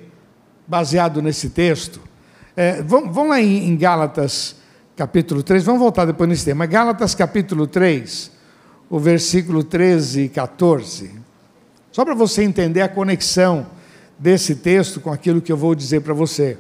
baseado 0.65 1.22
nesse 1.22 1.50
texto. 1.50 2.00
É, 2.55 2.81
vamos, 2.81 3.13
vamos, 3.13 3.31
lá 3.31 3.41
em, 3.41 3.67
em 3.67 3.75
Gálatas 3.75 4.55
capítulo 4.95 5.43
3, 5.43 5.63
vamos 5.63 5.81
voltar 5.81 6.05
depois 6.05 6.29
nesse 6.29 6.45
tema. 6.45 6.65
Gálatas 6.65 7.13
capítulo 7.13 7.67
3, 7.67 8.31
o 8.89 8.98
versículo 8.98 9.63
13 9.63 10.22
e 10.22 10.29
14. 10.29 11.12
Só 11.91 12.05
para 12.05 12.15
você 12.15 12.43
entender 12.43 12.81
a 12.81 12.88
conexão 12.88 13.67
desse 14.17 14.55
texto 14.55 15.01
com 15.01 15.12
aquilo 15.12 15.41
que 15.41 15.51
eu 15.51 15.57
vou 15.57 15.75
dizer 15.75 16.01
para 16.01 16.13
você. 16.13 16.57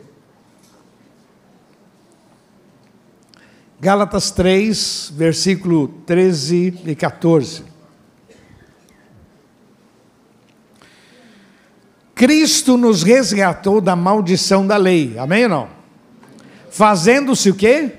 Gálatas 3.79 4.31
3, 4.31 5.11
versículo 5.15 5.89
13 6.05 6.81
e 6.85 6.95
14. 6.95 7.63
Cristo 12.15 12.77
nos 12.77 13.03
resgatou 13.03 13.81
da 13.81 13.93
maldição 13.93 14.65
da 14.65 14.77
lei. 14.77 15.17
Amém 15.17 15.43
ou 15.43 15.49
não? 15.49 15.67
Fazendo-se 16.71 17.49
o 17.49 17.55
quê? 17.55 17.91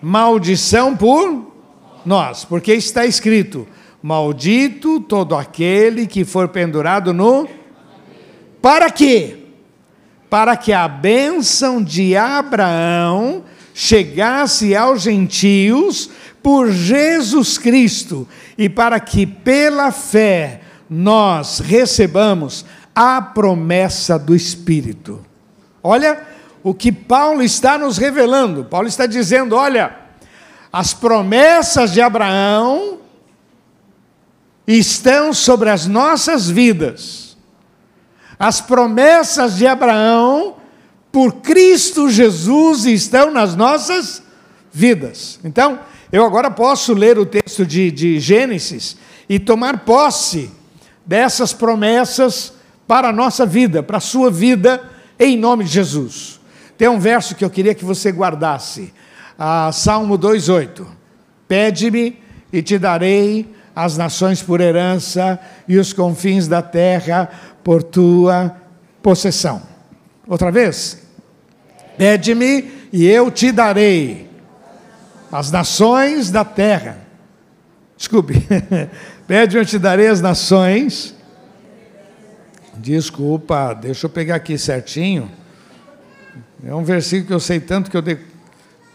Maldição 0.00 0.96
por 0.96 1.52
nós, 2.06 2.44
porque 2.44 2.72
está 2.72 3.04
escrito: 3.04 3.66
Maldito 4.00 5.00
todo 5.00 5.34
aquele 5.34 6.06
que 6.06 6.24
for 6.24 6.48
pendurado 6.48 7.12
no. 7.12 7.48
Para 8.62 8.88
quê? 8.90 9.38
Para 10.30 10.56
que 10.56 10.72
a 10.72 10.86
bênção 10.86 11.82
de 11.82 12.16
Abraão 12.16 13.42
chegasse 13.74 14.76
aos 14.76 15.02
gentios 15.02 16.08
por 16.40 16.70
Jesus 16.70 17.58
Cristo 17.58 18.26
e 18.56 18.68
para 18.68 19.00
que 19.00 19.26
pela 19.26 19.90
fé 19.90 20.60
nós 20.88 21.58
recebamos 21.58 22.64
a 22.94 23.20
promessa 23.20 24.16
do 24.16 24.34
Espírito. 24.34 25.26
Olha 25.82 26.22
o 26.62 26.72
que 26.72 26.92
Paulo 26.92 27.42
está 27.42 27.76
nos 27.76 27.98
revelando. 27.98 28.64
Paulo 28.64 28.86
está 28.86 29.06
dizendo: 29.06 29.56
olha, 29.56 29.98
as 30.72 30.94
promessas 30.94 31.92
de 31.92 32.00
Abraão 32.00 33.00
estão 34.66 35.32
sobre 35.32 35.68
as 35.68 35.86
nossas 35.86 36.48
vidas. 36.48 37.36
As 38.38 38.60
promessas 38.60 39.56
de 39.56 39.66
Abraão, 39.66 40.56
por 41.14 41.34
Cristo 41.34 42.10
Jesus, 42.10 42.86
estão 42.86 43.30
nas 43.30 43.54
nossas 43.54 44.20
vidas. 44.72 45.38
Então, 45.44 45.78
eu 46.10 46.24
agora 46.24 46.50
posso 46.50 46.92
ler 46.92 47.20
o 47.20 47.24
texto 47.24 47.64
de, 47.64 47.88
de 47.92 48.18
Gênesis 48.18 48.96
e 49.28 49.38
tomar 49.38 49.84
posse 49.84 50.50
dessas 51.06 51.52
promessas 51.52 52.54
para 52.84 53.10
a 53.10 53.12
nossa 53.12 53.46
vida, 53.46 53.80
para 53.80 53.98
a 53.98 54.00
sua 54.00 54.28
vida, 54.28 54.82
em 55.16 55.38
nome 55.38 55.62
de 55.62 55.70
Jesus. 55.70 56.40
Tem 56.76 56.88
um 56.88 56.98
verso 56.98 57.36
que 57.36 57.44
eu 57.44 57.50
queria 57.50 57.76
que 57.76 57.84
você 57.84 58.10
guardasse 58.10 58.92
ah, 59.38 59.70
Salmo 59.72 60.18
2,8: 60.18 60.84
Pede-me 61.46 62.18
e 62.52 62.60
te 62.60 62.76
darei 62.76 63.54
as 63.72 63.96
nações 63.96 64.42
por 64.42 64.60
herança 64.60 65.38
e 65.68 65.78
os 65.78 65.92
confins 65.92 66.48
da 66.48 66.60
terra 66.60 67.30
por 67.62 67.84
tua 67.84 68.56
possessão. 69.00 69.62
Outra 70.26 70.50
vez. 70.50 71.03
Pede-me 71.96 72.88
e 72.92 73.06
eu 73.06 73.30
te 73.30 73.52
darei 73.52 74.28
as 75.30 75.50
nações 75.50 76.30
da 76.30 76.44
terra. 76.44 76.98
Desculpe. 77.96 78.34
Pede-me 79.26 79.60
e 79.60 79.62
eu 79.62 79.66
te 79.66 79.78
darei 79.78 80.08
as 80.08 80.20
nações. 80.20 81.14
Desculpa, 82.76 83.74
deixa 83.74 84.06
eu 84.06 84.10
pegar 84.10 84.36
aqui 84.36 84.58
certinho. 84.58 85.30
É 86.66 86.74
um 86.74 86.82
versículo 86.82 87.26
que 87.26 87.34
eu 87.34 87.40
sei 87.40 87.60
tanto 87.60 87.90
que 87.90 87.96
eu 87.96 88.02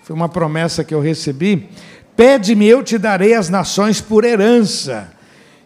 foi 0.09 0.15
uma 0.15 0.27
promessa 0.27 0.83
que 0.83 0.93
eu 0.93 0.99
recebi. 0.99 1.69
Pede-me, 2.15 2.65
eu 2.65 2.83
te 2.83 2.97
darei 2.97 3.35
as 3.35 3.47
nações 3.47 4.01
por 4.01 4.25
herança, 4.25 5.11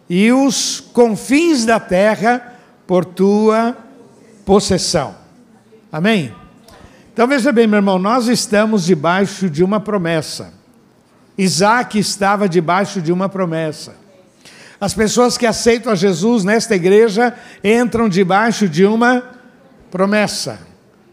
e 0.08 0.30
os 0.30 0.80
confins 0.80 1.64
da 1.64 1.80
terra 1.80 2.54
por 2.86 3.06
tua 3.06 3.74
possessão. 4.44 5.16
Amém? 5.90 6.30
Então 7.14 7.28
veja 7.28 7.52
bem, 7.52 7.68
meu 7.68 7.78
irmão, 7.78 7.96
nós 7.96 8.26
estamos 8.26 8.84
debaixo 8.84 9.48
de 9.48 9.62
uma 9.62 9.78
promessa. 9.78 10.52
Isaac 11.38 11.96
estava 11.96 12.48
debaixo 12.48 13.00
de 13.00 13.12
uma 13.12 13.28
promessa. 13.28 13.94
As 14.80 14.94
pessoas 14.94 15.38
que 15.38 15.46
aceitam 15.46 15.92
a 15.92 15.94
Jesus 15.94 16.42
nesta 16.42 16.74
igreja 16.74 17.32
entram 17.62 18.08
debaixo 18.08 18.68
de 18.68 18.84
uma 18.84 19.30
promessa. 19.92 20.58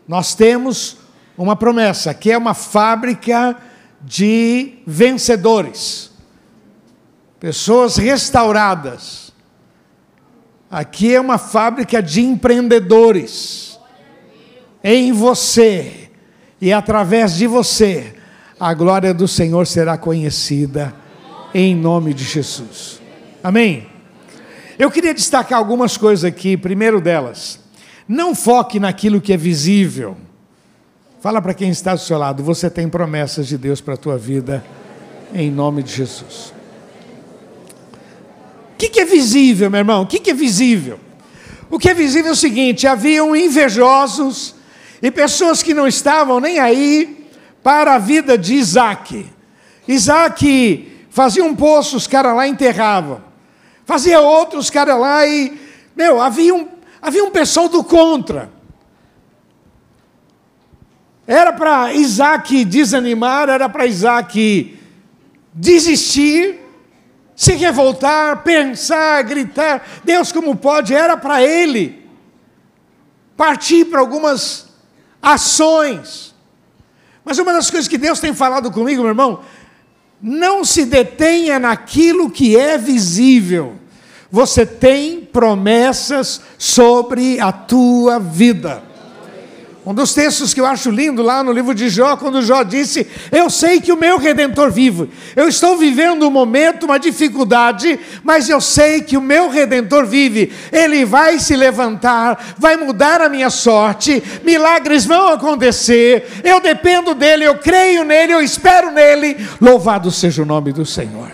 Nós 0.08 0.34
temos 0.34 0.98
uma 1.38 1.56
promessa, 1.56 2.16
que 2.16 2.32
é 2.32 2.38
uma 2.38 2.56
fábrica 2.56 3.56
de 4.02 4.80
vencedores, 4.88 6.10
pessoas 7.40 7.98
restauradas. 7.98 9.32
Aqui 10.68 11.14
é 11.14 11.22
uma 11.22 11.38
fábrica 11.38 12.02
de 12.02 12.22
empreendedores 12.22 13.71
em 14.84 15.12
você 15.12 16.10
e 16.60 16.72
através 16.72 17.36
de 17.36 17.48
você, 17.48 18.14
a 18.60 18.74
glória 18.74 19.14
do 19.14 19.28
Senhor 19.28 19.66
será 19.66 19.98
conhecida 19.98 20.94
em 21.54 21.76
nome 21.76 22.14
de 22.14 22.24
Jesus. 22.24 23.02
Amém? 23.44 23.88
Eu 24.78 24.92
queria 24.92 25.14
destacar 25.14 25.58
algumas 25.58 25.98
coisas 25.98 26.24
aqui. 26.24 26.56
Primeiro 26.56 27.02
delas, 27.02 27.60
não 28.08 28.36
foque 28.36 28.80
naquilo 28.80 29.20
que 29.20 29.34
é 29.34 29.38
visível. 29.38 30.16
Fala 31.20 31.42
para 31.42 31.54
quem 31.54 31.70
está 31.70 31.94
do 31.94 32.02
seu 32.02 32.18
lado, 32.18 32.44
você 32.44 32.70
tem 32.70 32.90
promessas 32.90 33.48
de 33.48 33.58
Deus 33.58 33.80
para 33.80 33.94
a 33.94 33.98
tua 33.98 34.18
vida, 34.18 34.64
em 35.34 35.52
nome 35.52 35.84
de 35.84 35.94
Jesus. 35.94 36.54
O 38.74 38.78
que, 38.78 39.00
é 39.00 39.06
visível, 39.06 39.70
meu 39.70 39.80
irmão? 39.80 40.02
O 40.02 40.08
que 40.08 40.32
é 40.32 40.34
visível? 40.34 41.00
O 41.70 41.78
que 41.78 41.90
é 41.90 41.94
visível 41.94 42.30
é 42.30 42.34
o 42.34 42.36
seguinte: 42.36 42.88
haviam 42.88 43.36
invejosos 43.36 44.56
e 45.02 45.10
pessoas 45.10 45.64
que 45.64 45.74
não 45.74 45.88
estavam 45.88 46.40
nem 46.40 46.60
aí 46.60 47.28
para 47.64 47.96
a 47.96 47.98
vida 47.98 48.38
de 48.38 48.56
Isaac. 48.56 49.26
Isaac 49.88 51.06
fazia 51.10 51.44
um 51.44 51.56
poço, 51.56 51.98
os 51.98 52.08
caras 52.08 52.36
lá 52.36 52.48
enterravam. 52.48 53.24
Fazia 53.86 54.20
outro, 54.20 54.60
os 54.60 54.70
caras 54.70 55.00
lá 55.00 55.26
e. 55.26 55.60
Meu, 55.96 56.22
havia 56.22 56.54
um, 56.54 56.68
havia 57.02 57.24
um 57.24 57.32
pessoal 57.32 57.68
do 57.68 57.84
contra. 57.84 58.50
Era 61.28 61.52
para 61.54 61.94
Isaac 61.94 62.66
desanimar, 62.66 63.50
era 63.50 63.68
para 63.70 63.86
Isaac 63.86 64.78
desistir, 65.54 66.60
se 67.36 67.54
revoltar, 67.54 68.44
pensar, 68.44 69.22
gritar. 69.24 69.86
Deus, 70.04 70.32
como 70.32 70.56
pode? 70.56 70.94
Era 70.94 71.18
para 71.18 71.44
ele 71.44 72.02
partir 73.36 73.86
para 73.86 74.00
algumas 74.00 74.71
ações. 75.22 76.34
Mas 77.24 77.38
uma 77.38 77.54
das 77.54 77.70
coisas 77.70 77.88
que 77.88 77.98
Deus 77.98 78.20
tem 78.20 78.34
falado 78.34 78.72
comigo, 78.72 79.02
meu 79.02 79.10
irmão, 79.10 79.42
não 80.22 80.64
se 80.64 80.86
detenha 80.86 81.60
naquilo 81.60 82.30
que 82.30 82.58
é 82.58 82.78
visível. 82.78 83.76
Você 84.32 84.66
tem 84.66 85.22
promessas 85.22 86.42
sobre 86.58 87.40
a 87.40 87.52
tua 87.52 88.20
vida. 88.20 88.91
Um 89.84 89.96
dos 89.96 90.14
textos 90.14 90.54
que 90.54 90.62
eu 90.62 90.66
acho 90.68 90.92
lindo 90.92 91.24
lá 91.24 91.44
no 91.44 91.52
livro 91.52 91.74
de 91.74 91.90
Jó, 91.90 92.16
quando 92.16 92.44
Jó 92.44 92.62
disse: 92.62 93.08
Eu 93.32 93.50
sei 93.50 93.82
que 93.82 93.92
o 93.92 93.98
meu 93.98 94.20
redentor 94.20 94.72
vive. 94.72 95.10
Eu 95.36 95.48
estou 95.48 95.76
vivendo 95.76 96.28
um 96.28 96.30
momento, 96.30 96.86
uma 96.86 97.00
dificuldade, 97.00 98.00
mas 98.24 98.48
eu 98.48 98.62
sei 98.62 99.02
que 99.02 99.18
o 99.18 99.22
meu 99.22 99.50
redentor 99.50 100.06
vive. 100.06 100.54
Ele 100.72 101.04
vai 101.04 101.40
se 101.40 101.56
levantar, 101.56 102.54
vai 102.60 102.78
mudar 102.78 103.22
a 103.22 103.30
minha 103.30 103.50
sorte, 103.50 104.22
milagres 104.44 105.04
vão 105.04 105.30
acontecer. 105.30 106.42
Eu 106.44 106.60
dependo 106.60 107.16
dele, 107.16 107.46
eu 107.46 107.58
creio 107.58 108.04
nele, 108.04 108.34
eu 108.34 108.42
espero 108.42 108.92
nele. 108.92 109.36
Louvado 109.60 110.12
seja 110.12 110.44
o 110.44 110.46
nome 110.46 110.72
do 110.72 110.86
Senhor. 110.86 111.32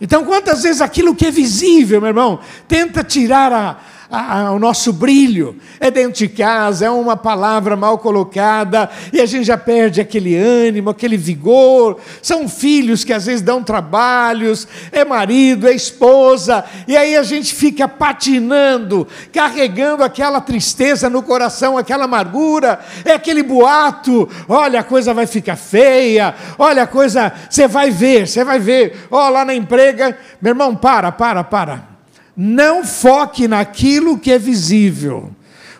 Então, 0.00 0.24
quantas 0.24 0.64
vezes 0.64 0.80
aquilo 0.80 1.14
que 1.14 1.26
é 1.26 1.30
visível, 1.30 2.00
meu 2.00 2.08
irmão, 2.08 2.40
tenta 2.66 3.04
tirar 3.04 3.52
a 3.52 3.91
a, 4.12 4.40
a, 4.40 4.52
o 4.52 4.58
nosso 4.58 4.92
brilho. 4.92 5.56
É 5.80 5.90
dentro 5.90 6.18
de 6.18 6.28
casa, 6.28 6.84
é 6.84 6.90
uma 6.90 7.16
palavra 7.16 7.74
mal 7.74 7.96
colocada, 7.98 8.90
e 9.10 9.20
a 9.20 9.26
gente 9.26 9.44
já 9.44 9.56
perde 9.56 10.02
aquele 10.02 10.36
ânimo, 10.36 10.90
aquele 10.90 11.16
vigor. 11.16 11.98
São 12.20 12.46
filhos 12.46 13.02
que 13.02 13.12
às 13.12 13.24
vezes 13.24 13.40
dão 13.40 13.64
trabalhos, 13.64 14.68
é 14.92 15.02
marido, 15.02 15.66
é 15.66 15.72
esposa, 15.72 16.62
e 16.86 16.94
aí 16.94 17.16
a 17.16 17.22
gente 17.22 17.54
fica 17.54 17.88
patinando, 17.88 19.08
carregando 19.32 20.04
aquela 20.04 20.40
tristeza 20.40 21.08
no 21.08 21.22
coração, 21.22 21.78
aquela 21.78 22.04
amargura, 22.04 22.80
é 23.06 23.12
aquele 23.12 23.42
boato: 23.42 24.28
olha, 24.46 24.80
a 24.80 24.84
coisa 24.84 25.14
vai 25.14 25.26
ficar 25.26 25.56
feia, 25.56 26.34
olha, 26.58 26.82
a 26.82 26.86
coisa, 26.86 27.32
você 27.48 27.66
vai 27.66 27.90
ver, 27.90 28.28
você 28.28 28.44
vai 28.44 28.58
ver, 28.58 29.06
ó, 29.10 29.30
lá 29.30 29.44
na 29.44 29.54
emprega, 29.54 30.18
meu 30.40 30.50
irmão, 30.50 30.76
para, 30.76 31.10
para, 31.10 31.42
para. 31.42 31.91
Não 32.36 32.84
foque 32.84 33.46
naquilo 33.46 34.18
que 34.18 34.32
é 34.32 34.38
visível. 34.38 35.30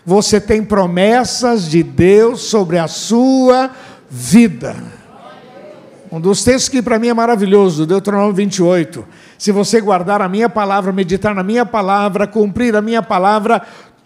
Você 0.05 0.41
tem 0.41 0.65
promessas 0.65 1.71
de 1.71 1.83
Deus 1.83 2.43
sobre 2.43 2.79
a 2.79 2.89
sua 2.89 3.71
vida. 4.11 4.77
Um 6.11 6.21
dos 6.21 6.45
textos 6.45 6.69
que 6.69 6.83
para 6.83 6.99
mim 6.99 7.09
é 7.09 7.15
maravilhoso, 7.15 7.87
Deuteronômio 7.87 8.35
28. 8.35 9.05
Se 9.39 9.51
você 9.51 9.81
guardar 9.81 10.21
a 10.21 10.29
minha 10.29 10.49
palavra, 10.49 10.93
meditar 10.93 11.35
na 11.35 11.43
minha 11.43 11.65
palavra, 11.65 12.27
cumprir 12.27 12.77
a 12.77 12.83
minha 12.83 13.03
palavra, 13.03 13.63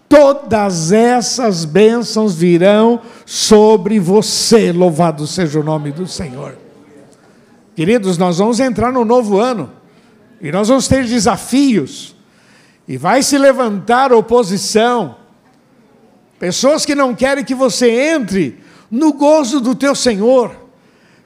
todas 0.07 0.93
essas 0.93 1.65
bênçãos 1.65 2.33
virão 2.33 3.01
sobre 3.25 3.99
você. 3.99 4.71
Louvado 4.71 5.27
seja 5.27 5.59
o 5.59 5.63
nome 5.63 5.91
do 5.91 6.07
Senhor. 6.07 6.57
Queridos, 7.75 8.17
nós 8.17 8.37
vamos 8.37 8.59
entrar 8.59 8.91
no 8.91 9.03
novo 9.03 9.37
ano 9.37 9.69
e 10.41 10.51
nós 10.51 10.69
vamos 10.69 10.87
ter 10.87 11.03
desafios. 11.05 12.16
E 12.87 12.97
vai 12.97 13.21
se 13.21 13.37
levantar 13.37 14.13
oposição. 14.13 15.17
Pessoas 16.39 16.85
que 16.85 16.95
não 16.95 17.13
querem 17.13 17.43
que 17.43 17.55
você 17.55 17.89
entre 17.89 18.59
no 18.89 19.11
gozo 19.11 19.59
do 19.59 19.75
teu 19.75 19.93
Senhor. 19.93 20.55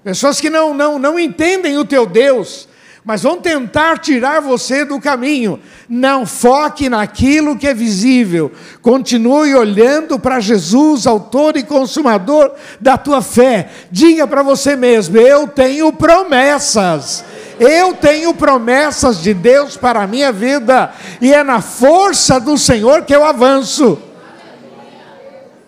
Pessoas 0.04 0.42
que 0.42 0.50
não, 0.50 0.74
não, 0.74 0.98
não 0.98 1.20
entendem 1.20 1.78
o 1.78 1.86
teu 1.86 2.08
Deus, 2.08 2.68
mas 3.06 3.22
vão 3.22 3.40
tentar 3.40 4.00
tirar 4.00 4.42
você 4.42 4.84
do 4.84 5.00
caminho. 5.00 5.60
Não 5.88 6.26
foque 6.26 6.90
naquilo 6.90 7.56
que 7.56 7.68
é 7.68 7.74
visível. 7.74 8.52
Continue 8.82 9.54
olhando 9.54 10.18
para 10.18 10.40
Jesus, 10.40 11.06
autor 11.06 11.56
e 11.58 11.64
consumador 11.64 12.52
da 12.80 12.98
tua 12.98 13.22
fé. 13.22 13.70
Diga 13.92 14.26
para 14.26 14.42
você 14.42 14.76
mesmo: 14.76 15.18
eu 15.18 15.48
tenho 15.48 15.94
promessas. 15.94 17.24
Eu 17.62 17.94
tenho 17.94 18.34
promessas 18.34 19.22
de 19.22 19.36
Deus 19.36 19.78
para 19.78 20.02
a 20.02 20.08
minha 20.08 20.32
vida, 20.32 20.92
e 21.22 21.32
é 21.32 21.44
na 21.44 21.62
força 21.62 22.40
do 22.40 22.58
Senhor 22.58 23.06
que 23.06 23.16
eu 23.16 23.24
avanço. 23.24 24.00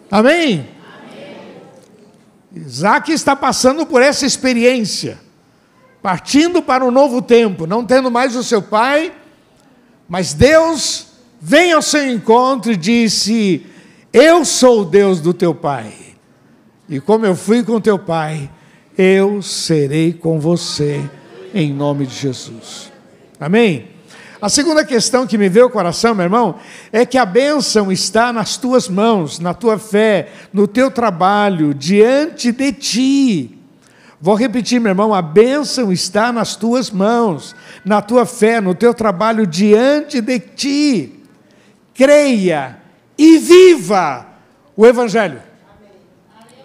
Amém? 0.10 0.68
Isaac 2.52 3.12
está 3.12 3.36
passando 3.36 3.86
por 3.86 4.02
essa 4.02 4.26
experiência, 4.26 5.20
partindo 6.02 6.64
para 6.64 6.84
um 6.84 6.90
novo 6.90 7.22
tempo, 7.22 7.68
não 7.68 7.86
tendo 7.86 8.10
mais 8.10 8.36
o 8.36 8.44
seu 8.44 8.64
pai, 8.64 9.14
mas 10.10 10.34
Deus 10.34 11.10
vem 11.40 11.74
ao 11.74 11.82
seu 11.84 12.12
encontro 12.12 12.72
e 12.72 12.76
disse: 12.76 13.68
Eu 14.12 14.44
sou 14.44 14.82
o 14.82 14.86
Deus 14.86 15.22
do 15.22 15.32
teu 15.32 15.54
pai, 15.54 15.94
e 16.90 17.00
como 17.00 17.28
eu 17.28 17.36
fui 17.36 17.62
com 17.62 17.80
teu 17.80 18.00
pai, 18.00 18.50
eu 18.98 19.44
serei 19.44 20.12
com 20.12 20.40
você 20.40 21.08
em 21.54 21.72
nome 21.72 22.06
de 22.06 22.16
Jesus. 22.16 22.92
Amém? 23.40 23.88
A 24.42 24.50
segunda 24.50 24.84
questão 24.84 25.26
que 25.26 25.38
me 25.38 25.48
veio 25.48 25.66
ao 25.66 25.72
coração, 25.72 26.14
meu 26.14 26.26
irmão, 26.26 26.60
é 26.92 27.06
que 27.06 27.18
a 27.18 27.26
bênção 27.26 27.90
está 27.92 28.34
nas 28.34 28.58
tuas 28.58 28.90
mãos, 28.90 29.40
na 29.40 29.54
tua 29.54 29.80
fé, 29.80 30.30
no 30.52 30.68
teu 30.68 30.92
trabalho, 30.92 31.74
diante 31.74 32.52
de 32.52 32.74
ti. 32.74 33.58
Vou 34.20 34.36
repetir, 34.36 34.82
meu 34.82 34.90
irmão, 34.90 35.14
a 35.14 35.22
bênção 35.22 35.94
está 35.94 36.34
nas 36.34 36.56
tuas 36.56 36.90
mãos, 36.90 37.56
na 37.86 38.02
tua 38.02 38.26
fé, 38.26 38.60
no 38.60 38.76
teu 38.76 38.94
trabalho, 38.94 39.48
diante 39.48 40.20
de 40.20 40.40
ti. 40.40 41.24
Creia 41.94 42.80
e 43.18 43.38
viva 43.38 44.26
o 44.76 44.86
Evangelho. 44.86 45.42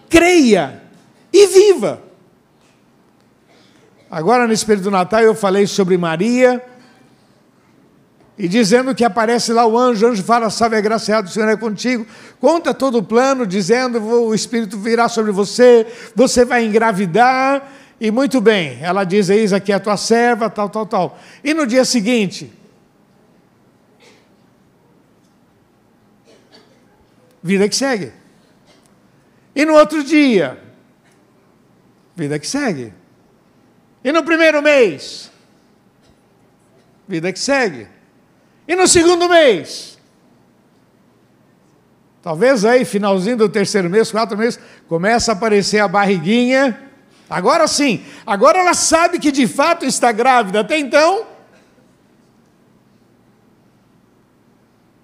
Creia 0.08 0.82
e 1.32 1.46
viva. 1.46 2.07
Agora, 4.10 4.46
nesse 4.46 4.64
período 4.64 4.84
do 4.84 4.90
Natal, 4.90 5.20
eu 5.20 5.34
falei 5.34 5.66
sobre 5.66 5.98
Maria, 5.98 6.64
e 8.38 8.46
dizendo 8.46 8.94
que 8.94 9.04
aparece 9.04 9.52
lá 9.52 9.66
o 9.66 9.76
anjo, 9.76 10.06
o 10.06 10.10
anjo 10.10 10.22
fala, 10.22 10.48
salve 10.48 10.76
a 10.76 10.80
graciado, 10.80 11.28
o 11.28 11.30
Senhor 11.30 11.48
é 11.48 11.56
contigo, 11.56 12.06
conta 12.40 12.72
todo 12.72 12.98
o 12.98 13.02
plano, 13.02 13.46
dizendo, 13.46 14.00
o 14.00 14.34
Espírito 14.34 14.78
virá 14.78 15.08
sobre 15.08 15.32
você, 15.32 15.86
você 16.14 16.44
vai 16.44 16.64
engravidar, 16.64 17.70
e 18.00 18.10
muito 18.12 18.40
bem, 18.40 18.78
ela 18.80 19.02
diz, 19.02 19.28
eis 19.28 19.52
aqui 19.52 19.72
a 19.72 19.80
tua 19.80 19.96
serva, 19.96 20.48
tal, 20.48 20.70
tal, 20.70 20.86
tal. 20.86 21.18
E 21.42 21.52
no 21.52 21.66
dia 21.66 21.84
seguinte, 21.84 22.52
vida 27.42 27.68
que 27.68 27.74
segue. 27.74 28.12
E 29.54 29.64
no 29.64 29.74
outro 29.74 30.04
dia, 30.04 30.62
vida 32.14 32.38
que 32.38 32.46
segue. 32.46 32.97
E 34.02 34.12
no 34.12 34.22
primeiro 34.22 34.62
mês, 34.62 35.30
vida 37.06 37.32
que 37.32 37.38
segue. 37.38 37.88
E 38.66 38.76
no 38.76 38.86
segundo 38.86 39.28
mês, 39.28 39.98
talvez 42.22 42.64
aí, 42.64 42.84
finalzinho 42.84 43.36
do 43.36 43.48
terceiro 43.48 43.88
mês, 43.88 44.10
quatro 44.10 44.36
meses, 44.36 44.60
começa 44.88 45.32
a 45.32 45.34
aparecer 45.34 45.80
a 45.80 45.88
barriguinha. 45.88 46.78
Agora 47.28 47.66
sim, 47.66 48.04
agora 48.26 48.58
ela 48.58 48.74
sabe 48.74 49.18
que 49.18 49.32
de 49.32 49.46
fato 49.46 49.84
está 49.84 50.12
grávida. 50.12 50.60
Até 50.60 50.78
então, 50.78 51.26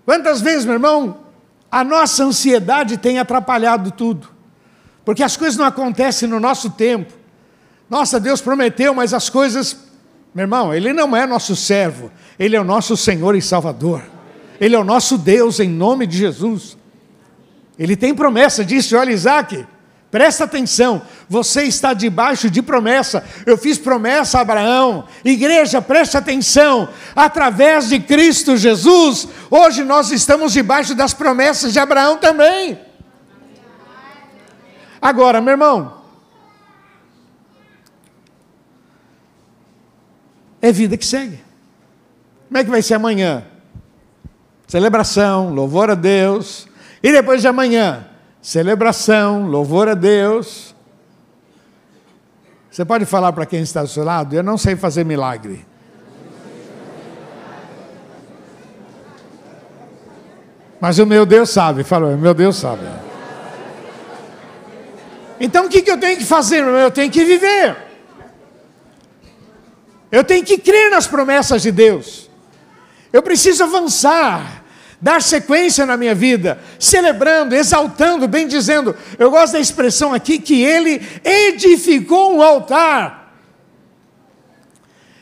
Quantas 0.04 0.40
vezes, 0.40 0.64
meu 0.64 0.74
irmão, 0.74 1.24
a 1.70 1.83
nossa 1.83 2.24
ansiedade 2.24 2.98
tem 2.98 3.18
atrapalhado 3.18 3.90
tudo, 3.90 4.28
porque 5.04 5.22
as 5.22 5.37
coisas 5.37 5.57
não 5.57 5.64
acontecem 5.64 6.28
no 6.28 6.38
nosso 6.38 6.70
tempo. 6.70 7.12
Nossa, 7.88 8.18
Deus 8.18 8.40
prometeu, 8.40 8.94
mas 8.94 9.12
as 9.12 9.29
coisas, 9.29 9.77
meu 10.35 10.44
irmão, 10.44 10.75
Ele 10.75 10.92
não 10.92 11.14
é 11.16 11.27
nosso 11.27 11.55
servo, 11.55 12.11
Ele 12.38 12.57
é 12.57 12.61
o 12.61 12.64
nosso 12.64 12.97
Senhor 12.97 13.35
e 13.35 13.42
Salvador, 13.42 14.03
Ele 14.61 14.75
é 14.75 14.79
o 14.79 14.85
nosso 14.85 15.18
Deus 15.18 15.61
em 15.61 15.68
nome 15.68 16.07
de 16.07 16.16
Jesus. 16.16 16.77
Ele 17.79 17.97
tem 17.97 18.14
promessa, 18.14 18.64
disse: 18.64 18.94
olha, 18.94 19.11
Isaac, 19.11 19.66
Presta 20.14 20.44
atenção, 20.44 21.03
você 21.29 21.64
está 21.64 21.92
debaixo 21.92 22.49
de 22.49 22.62
promessa. 22.62 23.25
Eu 23.44 23.59
fiz 23.59 23.77
promessa 23.77 24.38
a 24.38 24.42
Abraão. 24.42 25.09
Igreja, 25.25 25.83
preste 25.83 26.16
atenção. 26.16 26.88
Através 27.16 27.88
de 27.88 27.99
Cristo 27.99 28.57
Jesus, 28.57 29.27
hoje 29.51 29.83
nós 29.83 30.12
estamos 30.12 30.53
debaixo 30.53 30.94
das 30.94 31.12
promessas 31.12 31.73
de 31.73 31.81
Abraão 31.81 32.16
também. 32.16 32.79
Agora, 35.03 35.40
meu 35.40 35.51
irmão, 35.51 36.03
é 40.68 40.72
vida 40.72 40.96
que 40.96 41.05
segue. 41.05 41.38
Como 42.48 42.59
é 42.59 42.64
que 42.64 42.70
vai 42.70 42.83
ser 42.83 42.94
amanhã? 42.94 43.44
Celebração, 44.66 45.53
louvor 45.53 45.90
a 45.90 45.94
Deus. 45.94 46.66
E 47.03 47.12
depois 47.12 47.40
de 47.40 47.48
amanhã? 47.48 48.07
celebração, 48.44 49.46
louvor 49.46 49.88
a 49.88 49.94
Deus. 49.94 50.74
Você 52.70 52.85
pode 52.85 53.07
falar 53.07 53.33
para 53.33 53.46
quem 53.46 53.62
está 53.62 53.81
do 53.81 53.88
seu 53.88 54.05
lado? 54.05 54.35
Eu 54.35 54.42
não 54.42 54.59
sei 54.59 54.77
fazer 54.77 55.03
milagre. 55.03 55.64
Mas 60.79 60.98
o 60.98 61.07
meu 61.07 61.24
Deus 61.24 61.48
sabe, 61.48 61.85
falou, 61.85 62.14
meu 62.18 62.35
Deus 62.35 62.57
sabe. 62.57 62.87
Então 65.40 65.64
o 65.64 65.68
que 65.70 65.90
eu 65.90 65.98
tenho 65.98 66.18
que 66.18 66.24
fazer? 66.27 66.62
Eu 66.62 66.90
tenho 66.90 67.11
que 67.11 67.24
viver. 67.24 67.84
Eu 70.14 70.22
tenho 70.22 70.44
que 70.44 70.57
crer 70.57 70.92
nas 70.92 71.09
promessas 71.09 71.61
de 71.61 71.72
Deus. 71.72 72.31
Eu 73.12 73.20
preciso 73.20 73.64
avançar 73.64 74.62
dar 75.00 75.20
sequência 75.20 75.85
na 75.85 75.96
minha 75.96 76.14
vida, 76.14 76.61
celebrando, 76.79 77.53
exaltando, 77.53 78.29
bem 78.29 78.46
dizendo. 78.46 78.96
Eu 79.18 79.29
gosto 79.29 79.55
da 79.55 79.59
expressão 79.59 80.14
aqui 80.14 80.38
que 80.38 80.62
ele 80.62 81.03
edificou 81.24 82.37
um 82.37 82.40
altar. 82.40 83.35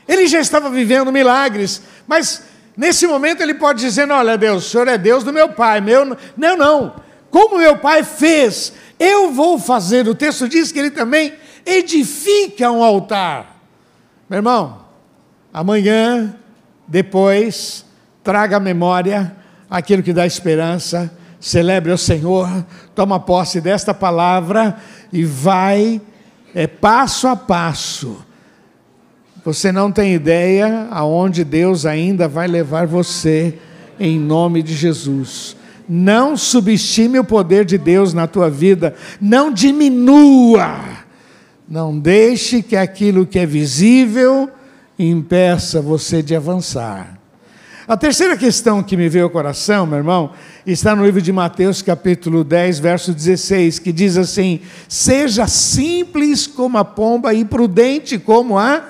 Ele 0.07 0.27
já 0.27 0.41
estava 0.41 0.69
vivendo 0.69 1.11
milagres, 1.11 1.81
mas 2.07 2.43
nesse 2.77 3.07
momento 3.07 3.41
ele 3.43 3.55
pode 3.55 3.81
dizer: 3.81 4.11
Olha, 4.11 4.37
Deus, 4.37 4.67
o 4.67 4.69
Senhor 4.69 4.89
é 4.89 4.99
Deus 4.99 5.25
do 5.25 5.33
meu 5.33 5.49
pai, 5.49 5.81
meu. 5.81 6.19
Não, 6.37 6.55
não. 6.55 6.97
Como 7.31 7.57
meu 7.57 7.79
pai 7.79 8.05
fez, 8.05 8.75
eu 9.01 9.33
vou 9.33 9.59
fazer. 9.59 10.07
O 10.07 10.15
texto 10.15 10.47
diz 10.47 10.71
que 10.71 10.79
ele 10.79 10.91
também 10.91 11.33
edifica 11.65 12.71
um 12.71 12.85
altar. 12.85 13.57
Meu 14.29 14.37
irmão, 14.37 14.82
amanhã, 15.53 16.35
depois, 16.87 17.85
traga 18.23 18.57
a 18.57 18.61
memória 18.61 19.37
aquilo 19.71 20.03
que 20.03 20.13
dá 20.13 20.27
esperança. 20.27 21.11
Celebre 21.41 21.91
o 21.91 21.99
Senhor, 21.99 22.65
toma 22.95 23.19
posse 23.19 23.61
desta 23.61 23.93
palavra 23.93 24.77
e 25.13 25.25
vai 25.25 26.01
é, 26.55 26.67
passo 26.67 27.27
a 27.27 27.35
passo. 27.35 28.25
Você 29.45 29.73
não 29.73 29.91
tem 29.91 30.15
ideia 30.15 30.87
aonde 30.91 31.43
Deus 31.43 31.85
ainda 31.85 32.29
vai 32.29 32.47
levar 32.47 32.87
você, 32.87 33.59
em 33.99 34.19
nome 34.21 34.63
de 34.63 34.75
Jesus. 34.75 35.57
Não 35.89 36.37
subestime 36.37 37.19
o 37.19 37.25
poder 37.25 37.65
de 37.65 37.77
Deus 37.77 38.15
na 38.15 38.29
tua 38.29 38.49
vida, 38.49 38.95
não 39.21 39.53
diminua, 39.53 40.79
não 41.69 41.99
deixe 41.99 42.63
que 42.63 42.77
aquilo 42.77 43.27
que 43.27 43.41
é 43.41 43.47
visível 43.47 44.49
impeça 44.99 45.81
você 45.81 46.23
de 46.23 46.35
avançar. 46.35 47.19
A 47.87 47.97
terceira 47.97 48.37
questão 48.37 48.83
que 48.83 48.97
me 48.97 49.09
veio 49.09 49.25
ao 49.25 49.31
coração, 49.31 49.85
meu 49.87 49.99
irmão, 49.99 50.31
está 50.65 50.95
no 50.95 51.05
livro 51.05 51.21
de 51.21 51.33
Mateus, 51.33 51.83
capítulo 51.83 52.45
10, 52.45 52.79
verso 52.79 53.13
16, 53.13 53.81
que 53.81 53.93
diz 53.93 54.17
assim: 54.17 54.61
Seja 54.89 55.49
simples 55.49 56.47
como 56.47 56.79
a 56.79 56.85
pomba 56.85 57.35
e 57.35 57.45
prudente 57.45 58.19
como 58.19 58.57
a. 58.57 58.85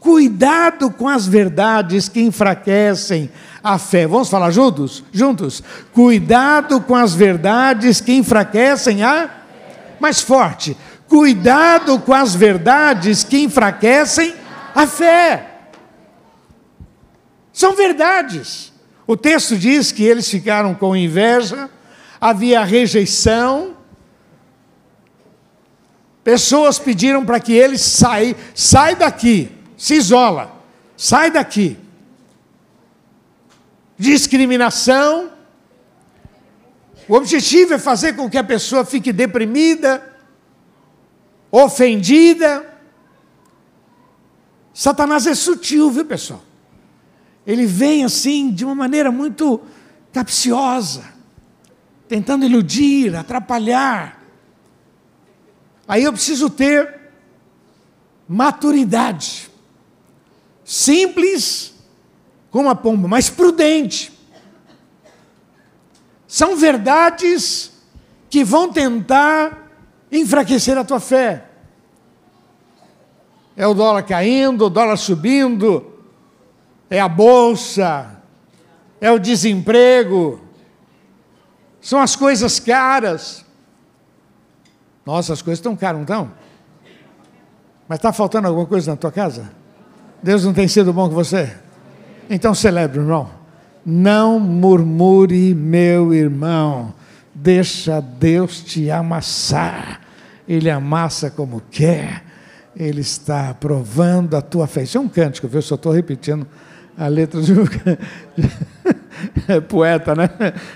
Cuidado 0.00 0.90
com 0.90 1.08
as 1.08 1.28
verdades 1.28 2.08
que 2.08 2.20
enfraquecem 2.20 3.30
a 3.62 3.78
fé. 3.78 4.08
Vamos 4.08 4.28
falar 4.28 4.50
juntos? 4.50 5.04
Juntos. 5.12 5.62
Cuidado 5.92 6.80
com 6.80 6.96
as 6.96 7.14
verdades 7.14 8.00
que 8.00 8.12
enfraquecem 8.12 9.04
a. 9.04 9.30
Mais 10.00 10.20
forte. 10.20 10.76
Cuidado 11.08 12.00
com 12.00 12.12
as 12.12 12.34
verdades 12.34 13.22
que 13.22 13.38
enfraquecem 13.38 14.41
a 14.74 14.86
fé. 14.86 15.52
São 17.52 17.74
verdades. 17.74 18.72
O 19.06 19.16
texto 19.16 19.56
diz 19.56 19.92
que 19.92 20.04
eles 20.04 20.28
ficaram 20.28 20.74
com 20.74 20.96
inveja, 20.96 21.68
havia 22.20 22.64
rejeição. 22.64 23.76
Pessoas 26.24 26.78
pediram 26.78 27.26
para 27.26 27.40
que 27.40 27.52
eles 27.52 27.80
saia, 27.80 28.36
sai 28.54 28.94
daqui, 28.94 29.50
se 29.76 29.94
isola, 29.94 30.54
sai 30.96 31.30
daqui. 31.30 31.76
Discriminação. 33.98 35.30
O 37.08 37.14
objetivo 37.14 37.74
é 37.74 37.78
fazer 37.78 38.14
com 38.14 38.30
que 38.30 38.38
a 38.38 38.44
pessoa 38.44 38.84
fique 38.84 39.12
deprimida, 39.12 40.02
ofendida. 41.50 42.71
Satanás 44.74 45.26
é 45.26 45.34
sutil, 45.34 45.90
viu, 45.90 46.04
pessoal? 46.04 46.42
ele 47.46 47.66
vem 47.66 48.04
assim 48.04 48.50
de 48.50 48.64
uma 48.64 48.74
maneira 48.74 49.10
muito 49.10 49.60
capciosa, 50.12 51.04
tentando 52.08 52.44
iludir, 52.44 53.16
atrapalhar. 53.16 54.22
Aí 55.86 56.04
eu 56.04 56.12
preciso 56.12 56.48
ter 56.48 57.00
maturidade, 58.28 59.50
simples 60.64 61.74
como 62.50 62.68
a 62.68 62.74
pomba, 62.74 63.08
mas 63.08 63.28
prudente. 63.28 64.12
São 66.28 66.56
verdades 66.56 67.72
que 68.30 68.44
vão 68.44 68.72
tentar 68.72 69.70
enfraquecer 70.10 70.78
a 70.78 70.84
tua 70.84 71.00
fé. 71.00 71.48
É 73.56 73.66
o 73.66 73.74
dólar 73.74 74.02
caindo, 74.02 74.66
o 74.66 74.70
dólar 74.70 74.96
subindo, 74.96 75.84
é 76.88 77.00
a 77.00 77.08
bolsa, 77.08 78.22
é 79.00 79.10
o 79.10 79.18
desemprego, 79.18 80.40
são 81.80 82.00
as 82.00 82.14
coisas 82.14 82.60
caras. 82.60 83.44
Nossa, 85.04 85.32
as 85.32 85.42
coisas 85.42 85.58
estão 85.58 85.74
caras, 85.74 85.96
não 85.96 86.02
estão? 86.02 86.32
Mas 87.88 87.98
está 87.98 88.12
faltando 88.12 88.46
alguma 88.46 88.66
coisa 88.66 88.92
na 88.92 88.96
tua 88.96 89.10
casa? 89.10 89.50
Deus 90.22 90.44
não 90.44 90.54
tem 90.54 90.68
sido 90.68 90.92
bom 90.92 91.08
com 91.08 91.14
você? 91.14 91.52
Então 92.30 92.54
celebre, 92.54 93.00
irmão. 93.00 93.28
Não 93.84 94.38
murmure, 94.38 95.52
meu 95.54 96.14
irmão. 96.14 96.94
Deixa 97.34 98.00
Deus 98.00 98.60
te 98.62 98.88
amassar. 98.90 100.00
Ele 100.46 100.70
amassa 100.70 101.30
como 101.30 101.60
quer. 101.70 102.31
Ele 102.76 103.00
está 103.00 103.54
provando 103.54 104.36
a 104.36 104.40
tua 104.40 104.66
fé. 104.66 104.82
Isso 104.82 104.98
é 104.98 105.00
um 105.00 105.08
cântico, 105.08 105.46
viu? 105.46 105.60
Só 105.60 105.74
estou 105.74 105.92
repetindo 105.92 106.46
a 106.96 107.08
letra 107.08 107.40
de 107.40 107.52
um 107.52 107.64
é 109.48 109.60
poeta, 109.60 110.14
né? 110.14 110.28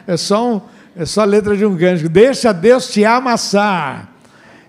É 0.07 0.17
só, 0.17 0.57
um, 0.57 0.61
é 0.95 1.05
só 1.05 1.23
a 1.23 1.25
letra 1.25 1.57
de 1.57 1.65
um 1.65 1.77
cântico. 1.77 2.09
Deixa 2.09 2.53
Deus 2.53 2.89
te 2.89 3.05
amassar. 3.05 4.13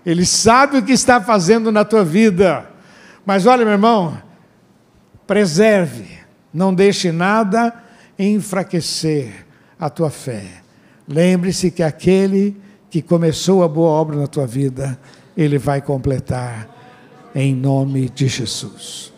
Ele 0.04 0.24
sabe 0.24 0.78
o 0.78 0.82
que 0.82 0.92
está 0.92 1.20
fazendo 1.20 1.70
na 1.70 1.84
tua 1.84 2.04
vida. 2.04 2.66
Mas 3.24 3.46
olha, 3.46 3.64
meu 3.64 3.74
irmão, 3.74 4.16
preserve, 5.26 6.18
não 6.52 6.72
deixe 6.72 7.12
nada 7.12 7.74
enfraquecer 8.18 9.46
a 9.78 9.90
tua 9.90 10.10
fé. 10.10 10.44
Lembre-se 11.06 11.70
que 11.70 11.82
aquele 11.82 12.56
que 12.90 13.02
começou 13.02 13.62
a 13.62 13.68
boa 13.68 13.90
obra 13.90 14.16
na 14.16 14.26
tua 14.26 14.46
vida, 14.46 14.98
Ele 15.36 15.58
vai 15.58 15.82
completar, 15.82 16.68
em 17.34 17.54
nome 17.54 18.08
de 18.08 18.28
Jesus. 18.28 19.12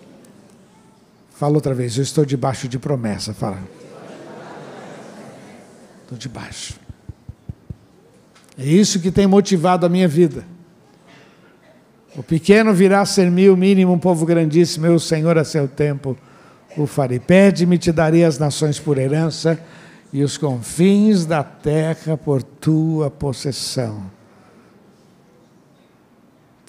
Fala 1.34 1.54
outra 1.54 1.72
vez, 1.72 1.96
eu 1.96 2.02
estou 2.02 2.24
debaixo 2.24 2.68
de 2.68 2.78
promessa. 2.78 3.32
Fala. 3.32 3.58
Estou 6.02 6.18
debaixo. 6.18 6.74
É 8.58 8.64
isso 8.64 9.00
que 9.00 9.10
tem 9.10 9.26
motivado 9.26 9.86
a 9.86 9.88
minha 9.88 10.06
vida. 10.06 10.44
O 12.16 12.22
pequeno 12.22 12.74
virá 12.74 13.00
a 13.00 13.06
ser 13.06 13.30
mil, 13.30 13.56
mínimo 13.56 13.92
um 13.92 13.98
povo 13.98 14.26
grandíssimo, 14.26 14.84
eu, 14.84 14.98
Senhor, 14.98 15.38
a 15.38 15.44
seu 15.44 15.68
tempo 15.68 16.16
o 16.76 16.86
farei. 16.86 17.18
Pede-me, 17.18 17.78
te 17.78 17.92
darei 17.92 18.24
as 18.24 18.38
nações 18.38 18.78
por 18.78 18.98
herança 18.98 19.58
e 20.12 20.22
os 20.22 20.36
confins 20.36 21.24
da 21.24 21.42
terra 21.42 22.16
por 22.16 22.42
tua 22.42 23.10
possessão. 23.10 24.02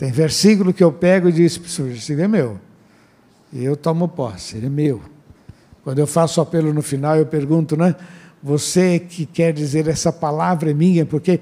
Tem 0.01 0.11
versículo 0.11 0.73
que 0.73 0.83
eu 0.83 0.91
pego 0.91 1.29
e 1.29 1.31
diz, 1.31 1.61
isso 1.63 2.13
é 2.13 2.27
meu. 2.27 2.59
E 3.53 3.63
eu 3.63 3.77
tomo 3.77 4.07
posse, 4.07 4.57
ele 4.57 4.65
é 4.65 4.69
meu. 4.69 4.99
Quando 5.83 5.99
eu 5.99 6.07
faço 6.07 6.41
apelo 6.41 6.73
no 6.73 6.81
final, 6.81 7.17
eu 7.17 7.25
pergunto, 7.27 7.77
né? 7.77 7.95
Você 8.41 8.97
que 8.97 9.27
quer 9.27 9.53
dizer 9.53 9.87
essa 9.87 10.11
palavra 10.11 10.71
é 10.71 10.73
minha, 10.73 11.05
porque 11.05 11.39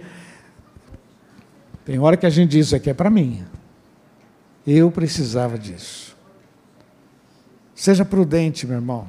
tem 1.85 1.99
hora 1.99 2.17
que 2.17 2.25
a 2.25 2.29
gente 2.29 2.49
diz, 2.49 2.65
isso 2.65 2.75
aqui 2.75 2.89
é 2.89 2.93
para 2.93 3.09
mim. 3.09 3.45
Eu 4.67 4.91
precisava 4.91 5.57
disso. 5.57 6.13
Seja 7.73 8.03
prudente, 8.03 8.67
meu 8.67 8.75
irmão. 8.75 9.07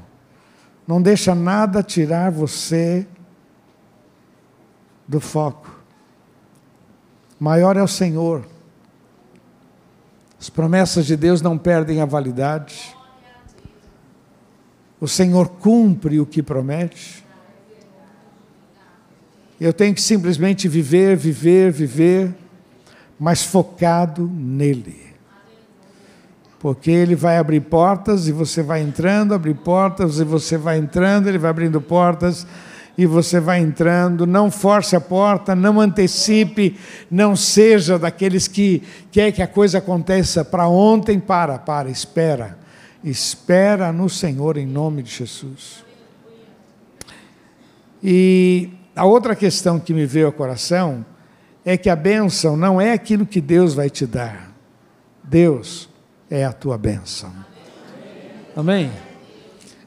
Não 0.86 1.02
deixa 1.02 1.34
nada 1.34 1.82
tirar 1.82 2.30
você 2.30 3.04
do 5.08 5.18
foco. 5.18 5.82
Maior 7.40 7.76
é 7.76 7.82
o 7.82 7.88
Senhor. 7.88 8.46
As 10.40 10.48
promessas 10.48 11.04
de 11.04 11.16
Deus 11.16 11.42
não 11.42 11.58
perdem 11.58 12.00
a 12.00 12.06
validade. 12.06 12.96
O 14.98 15.06
Senhor 15.06 15.48
cumpre 15.48 16.18
o 16.18 16.24
que 16.24 16.42
promete. 16.42 17.22
Eu 19.60 19.74
tenho 19.74 19.94
que 19.94 20.00
simplesmente 20.00 20.66
viver, 20.66 21.14
viver, 21.14 21.70
viver, 21.70 22.34
mas 23.18 23.42
focado 23.42 24.26
nele. 24.26 25.10
Porque 26.58 26.90
ele 26.90 27.14
vai 27.14 27.36
abrir 27.36 27.60
portas 27.60 28.26
e 28.26 28.32
você 28.32 28.62
vai 28.62 28.80
entrando, 28.80 29.34
abrir 29.34 29.54
portas 29.54 30.20
e 30.20 30.24
você 30.24 30.56
vai 30.56 30.78
entrando, 30.78 31.28
ele 31.28 31.38
vai 31.38 31.50
abrindo 31.50 31.82
portas 31.82 32.46
e 33.00 33.06
você 33.06 33.40
vai 33.40 33.60
entrando, 33.60 34.26
não 34.26 34.50
force 34.50 34.94
a 34.94 35.00
porta, 35.00 35.54
não 35.54 35.80
antecipe, 35.80 36.78
não 37.10 37.34
seja 37.34 37.98
daqueles 37.98 38.46
que 38.46 38.82
quer 39.10 39.32
que 39.32 39.40
a 39.40 39.46
coisa 39.46 39.78
aconteça 39.78 40.44
para 40.44 40.68
ontem, 40.68 41.18
para, 41.18 41.58
para, 41.58 41.88
espera. 41.88 42.58
Espera 43.02 43.90
no 43.90 44.06
Senhor 44.10 44.58
em 44.58 44.66
nome 44.66 45.02
de 45.02 45.12
Jesus. 45.12 45.82
E 48.02 48.68
a 48.94 49.06
outra 49.06 49.34
questão 49.34 49.80
que 49.80 49.94
me 49.94 50.04
veio 50.04 50.26
ao 50.26 50.32
coração 50.32 51.02
é 51.64 51.78
que 51.78 51.88
a 51.88 51.96
bênção 51.96 52.54
não 52.54 52.78
é 52.78 52.92
aquilo 52.92 53.24
que 53.24 53.40
Deus 53.40 53.72
vai 53.72 53.88
te 53.88 54.04
dar. 54.04 54.52
Deus 55.24 55.88
é 56.30 56.44
a 56.44 56.52
tua 56.52 56.76
bênção. 56.76 57.32
Amém? 58.54 58.92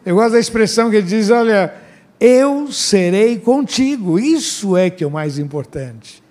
Eu 0.03 0.15
gosto 0.15 0.31
da 0.31 0.39
expressão 0.39 0.89
que 0.89 0.95
ele 0.95 1.05
diz: 1.05 1.29
olha, 1.29 1.82
eu 2.25 2.71
serei 2.71 3.37
contigo. 3.37 4.17
Isso 4.17 4.77
é 4.77 4.89
que 4.89 5.03
é 5.03 5.07
o 5.07 5.11
mais 5.11 5.37
importante. 5.37 6.23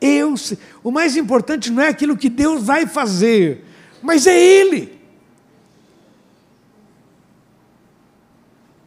Eu, 0.00 0.34
o 0.82 0.90
mais 0.90 1.16
importante 1.16 1.70
não 1.70 1.80
é 1.80 1.86
aquilo 1.86 2.16
que 2.16 2.28
Deus 2.28 2.64
vai 2.64 2.88
fazer, 2.88 3.64
mas 4.02 4.26
é 4.26 4.36
Ele. 4.36 4.98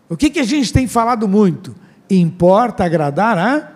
O 0.10 0.18
que, 0.18 0.30
que 0.30 0.40
a 0.40 0.44
gente 0.44 0.74
tem 0.74 0.88
falado 0.88 1.26
muito? 1.26 1.74
Importa 2.10 2.84
agradar 2.84 3.38
a? 3.38 3.72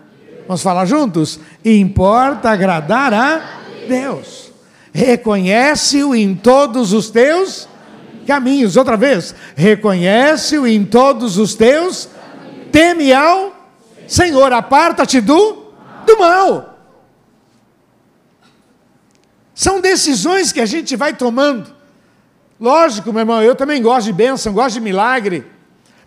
Vamos 0.45 0.61
falar 0.61 0.85
juntos? 0.85 1.39
Importa 1.63 2.49
agradar 2.49 3.13
a 3.13 3.61
Deus. 3.87 4.51
Reconhece-o 4.91 6.13
em 6.13 6.35
todos 6.35 6.91
os 6.91 7.09
teus 7.09 7.69
caminhos. 8.27 8.75
Outra 8.75 8.97
vez, 8.97 9.33
reconhece-o 9.55 10.67
em 10.67 10.83
todos 10.83 11.37
os 11.37 11.55
teus 11.55 12.09
teme 12.75 13.13
ao 13.13 13.55
Senhor, 14.05 14.51
aparta-te 14.51 15.21
do, 15.21 15.71
do 16.05 16.19
mal. 16.19 16.77
São 19.53 19.79
decisões 19.79 20.51
que 20.51 20.59
a 20.59 20.65
gente 20.65 20.93
vai 20.97 21.13
tomando. 21.13 21.73
Lógico, 22.59 23.13
meu 23.13 23.21
irmão, 23.21 23.41
eu 23.41 23.55
também 23.55 23.81
gosto 23.81 24.07
de 24.07 24.13
bênção, 24.13 24.51
gosto 24.51 24.73
de 24.75 24.81
milagre. 24.81 25.45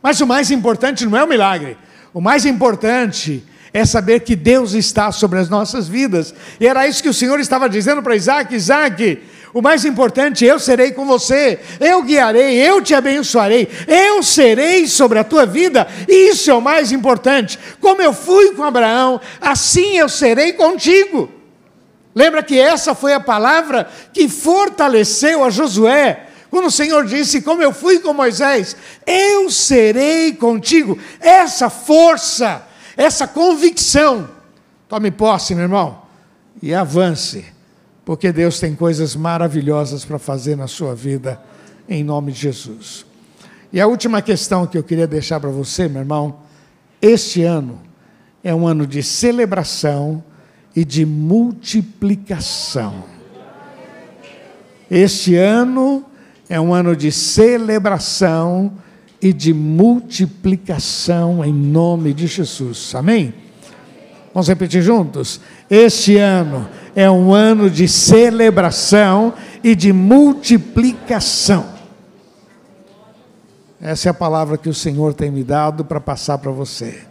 Mas 0.03 0.21
o 0.21 0.27
mais 0.27 0.51
importante 0.51 1.07
não 1.07 1.17
é 1.17 1.25
o 1.25 1.27
milagre. 1.27 1.79
O 2.13 2.21
mais 2.21 2.45
importante 2.45 3.43
é 3.73 3.87
saber 3.87 4.21
que 4.21 4.37
Deus 4.37 4.75
está 4.75 5.11
sobre 5.11 5.39
as 5.39 5.49
nossas 5.49 5.89
vidas. 5.89 6.35
E 6.61 6.67
era 6.67 6.87
isso 6.87 7.03
que 7.03 7.09
o 7.09 7.15
Senhor 7.15 7.41
estava 7.41 7.67
dizendo 7.67 8.03
para 8.03 8.15
Isaac: 8.15 8.55
Isaac, 8.55 9.23
o 9.53 9.63
mais 9.63 9.85
importante, 9.85 10.45
eu 10.45 10.59
serei 10.59 10.93
com 10.93 11.07
você, 11.07 11.59
eu 11.81 12.03
guiarei, 12.03 12.57
eu 12.57 12.83
te 12.83 12.95
abençoarei, 12.95 13.69
eu 13.87 14.23
serei 14.23 14.87
sobre 14.87 15.19
a 15.19 15.25
tua 15.25 15.47
vida, 15.47 15.87
isso 16.07 16.51
é 16.51 16.55
o 16.55 16.61
mais 16.61 16.93
importante. 16.93 17.59
Como 17.81 18.03
eu 18.03 18.13
fui 18.13 18.53
com 18.53 18.63
Abraão, 18.63 19.21
assim 19.41 19.99
eu 19.99 20.09
serei 20.09 20.53
contigo. 20.53 21.31
Lembra 22.15 22.43
que 22.43 22.59
essa 22.59 22.95
foi 22.95 23.15
a 23.15 23.21
palavra 23.21 23.89
que 24.13 24.29
fortaleceu 24.29 25.45
a 25.45 25.51
Josué, 25.51 26.27
quando 26.51 26.67
o 26.67 26.71
Senhor 26.71 27.07
disse: 27.07 27.43
Como 27.43 27.63
eu 27.63 27.73
fui 27.73 28.01
com 28.01 28.13
Moisés, 28.13 28.77
eu 29.07 29.51
serei 29.51 30.33
contigo. 30.33 30.99
Essa 31.21 31.71
força, 31.71 32.67
essa 32.97 33.27
convicção, 33.27 34.29
tome 34.89 35.11
posse, 35.11 35.55
meu 35.55 35.65
irmão, 35.65 36.03
e 36.61 36.75
avance 36.75 37.58
porque 38.09 38.33
Deus 38.33 38.59
tem 38.59 38.75
coisas 38.75 39.15
maravilhosas 39.15 40.03
para 40.03 40.19
fazer 40.19 40.57
na 40.57 40.67
sua 40.67 40.95
vida, 40.95 41.39
em 41.87 42.03
nome 42.03 42.33
de 42.33 42.41
Jesus. 42.41 43.05
E 43.71 43.79
a 43.79 43.87
última 43.87 44.23
questão 44.23 44.67
que 44.67 44.79
eu 44.79 44.83
queria 44.83 45.07
deixar 45.07 45.39
para 45.39 45.51
você, 45.51 45.89
meu 45.89 46.01
irmão, 46.01 46.37
este 47.03 47.43
ano 47.43 47.79
é 48.43 48.55
um 48.55 48.67
ano 48.67 48.87
de 48.87 49.03
celebração 49.03 50.25
e 50.75 50.87
de 50.87 51.05
multiplicação. 51.05 53.05
Este 54.91 55.37
ano 55.37 56.03
é 56.49 56.59
um 56.59 56.73
ano 56.73 56.97
de 56.97 57.13
celebração 57.13 58.73
e 59.21 59.35
de 59.35 59.53
multiplicação 59.53 61.45
em 61.45 61.53
nome 61.53 62.15
de 62.15 62.27
Jesus. 62.27 62.95
Amém? 62.95 63.35
Vamos 64.33 64.49
repetir 64.49 64.81
juntos? 64.81 65.43
Este 65.69 66.17
ano 66.17 66.67
é 66.99 67.09
um 67.09 67.33
ano 67.33 67.71
de 67.71 67.87
celebração 67.87 69.33
e 69.63 69.77
de 69.77 69.93
multiplicação. 69.93 71.65
Essa 73.81 74.09
é 74.09 74.11
a 74.11 74.15
palavra 74.15 74.59
que 74.59 74.69
o 74.69 74.75
Senhor 74.75 75.15
tem 75.15 75.31
me 75.31 75.45
dado 75.45 75.85
para 75.85 76.01
passar 76.01 76.39
para 76.39 76.51
você. 76.51 77.05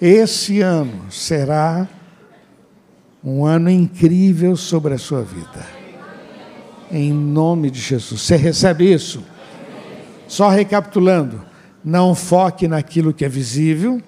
Esse 0.00 0.62
ano 0.62 1.12
será 1.12 1.86
um 3.22 3.44
ano 3.44 3.68
incrível 3.68 4.56
sobre 4.56 4.94
a 4.94 4.98
sua 4.98 5.20
vida. 5.20 5.62
Em 6.90 7.12
nome 7.12 7.70
de 7.70 7.80
Jesus. 7.80 8.22
Você 8.22 8.36
recebe 8.36 8.90
isso? 8.90 9.22
Só 10.26 10.48
recapitulando: 10.48 11.44
não 11.84 12.14
foque 12.14 12.66
naquilo 12.66 13.12
que 13.12 13.26
é 13.26 13.28
visível, 13.28 14.00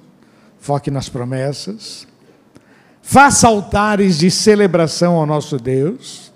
foque 0.59 0.90
nas 0.90 1.11
promessas 1.11 2.07
faça 3.05 3.47
altares 3.47 4.19
de 4.19 4.31
celebração 4.31 5.14
ao 5.14 5.27
nosso 5.27 5.59
Deus, 5.59 6.33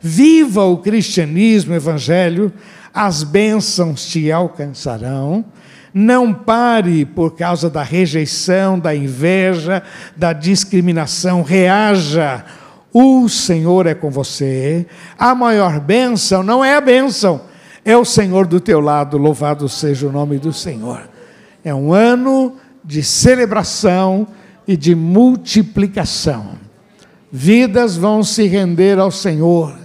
viva 0.00 0.64
o 0.64 0.78
cristianismo, 0.78 1.72
o 1.72 1.76
evangelho, 1.76 2.52
as 2.94 3.24
bênçãos 3.24 4.06
te 4.06 4.30
alcançarão. 4.30 5.44
Não 5.92 6.32
pare 6.32 7.04
por 7.04 7.34
causa 7.34 7.68
da 7.68 7.82
rejeição, 7.82 8.78
da 8.78 8.94
inveja, 8.94 9.82
da 10.16 10.32
discriminação, 10.32 11.42
reaja. 11.42 12.44
O 12.92 13.28
Senhor 13.28 13.86
é 13.86 13.94
com 13.94 14.10
você. 14.10 14.86
A 15.18 15.34
maior 15.34 15.80
bênção 15.80 16.42
não 16.42 16.64
é 16.64 16.76
a 16.76 16.80
bênção, 16.80 17.40
é 17.84 17.96
o 17.96 18.04
Senhor 18.04 18.46
do 18.46 18.60
teu 18.60 18.78
lado. 18.78 19.18
Louvado 19.18 19.68
seja 19.68 20.06
o 20.06 20.12
nome 20.12 20.38
do 20.38 20.52
Senhor. 20.52 21.08
É 21.64 21.74
um 21.74 21.92
ano 21.92 22.56
de 22.84 23.02
celebração 23.02 24.28
e 24.66 24.76
de 24.76 24.94
multiplicação. 24.94 26.58
Vidas 27.30 27.96
vão 27.96 28.22
se 28.22 28.46
render 28.46 28.98
ao 28.98 29.10
Senhor. 29.10 29.76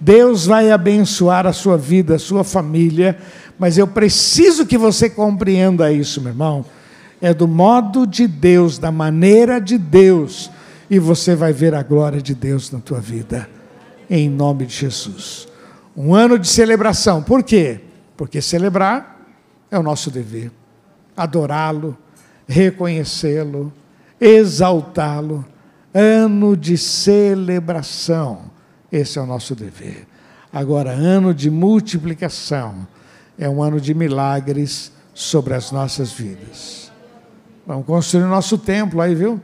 Deus 0.00 0.46
vai 0.46 0.70
abençoar 0.70 1.46
a 1.46 1.52
sua 1.52 1.76
vida, 1.76 2.16
a 2.16 2.18
sua 2.18 2.44
família, 2.44 3.18
mas 3.58 3.78
eu 3.78 3.86
preciso 3.86 4.66
que 4.66 4.76
você 4.76 5.08
compreenda 5.08 5.92
isso, 5.92 6.20
meu 6.20 6.32
irmão. 6.32 6.64
É 7.20 7.32
do 7.32 7.48
modo 7.48 8.06
de 8.06 8.26
Deus, 8.26 8.78
da 8.78 8.90
maneira 8.90 9.60
de 9.60 9.78
Deus, 9.78 10.50
e 10.90 10.98
você 10.98 11.34
vai 11.34 11.52
ver 11.52 11.74
a 11.74 11.82
glória 11.82 12.20
de 12.20 12.34
Deus 12.34 12.70
na 12.70 12.80
tua 12.80 13.00
vida, 13.00 13.48
em 14.10 14.28
nome 14.28 14.66
de 14.66 14.74
Jesus. 14.74 15.48
Um 15.96 16.14
ano 16.14 16.38
de 16.38 16.48
celebração, 16.48 17.22
por 17.22 17.42
quê? 17.42 17.80
Porque 18.16 18.42
celebrar 18.42 19.20
é 19.70 19.78
o 19.78 19.82
nosso 19.82 20.10
dever, 20.10 20.50
adorá-lo, 21.16 21.96
reconhecê-lo, 22.46 23.72
exaltá-lo. 24.20 25.44
Ano 25.92 26.56
de 26.56 26.76
celebração, 26.76 28.50
esse 28.90 29.18
é 29.18 29.22
o 29.22 29.26
nosso 29.26 29.54
dever. 29.54 30.08
Agora, 30.52 30.90
ano 30.90 31.32
de 31.32 31.50
multiplicação, 31.50 32.86
é 33.38 33.48
um 33.48 33.62
ano 33.62 33.80
de 33.80 33.94
milagres 33.94 34.92
sobre 35.12 35.54
as 35.54 35.70
nossas 35.70 36.12
vidas. 36.12 36.90
Vamos 37.66 37.86
construir 37.86 38.24
o 38.24 38.28
nosso 38.28 38.58
templo 38.58 39.00
aí, 39.00 39.14
viu? 39.14 39.40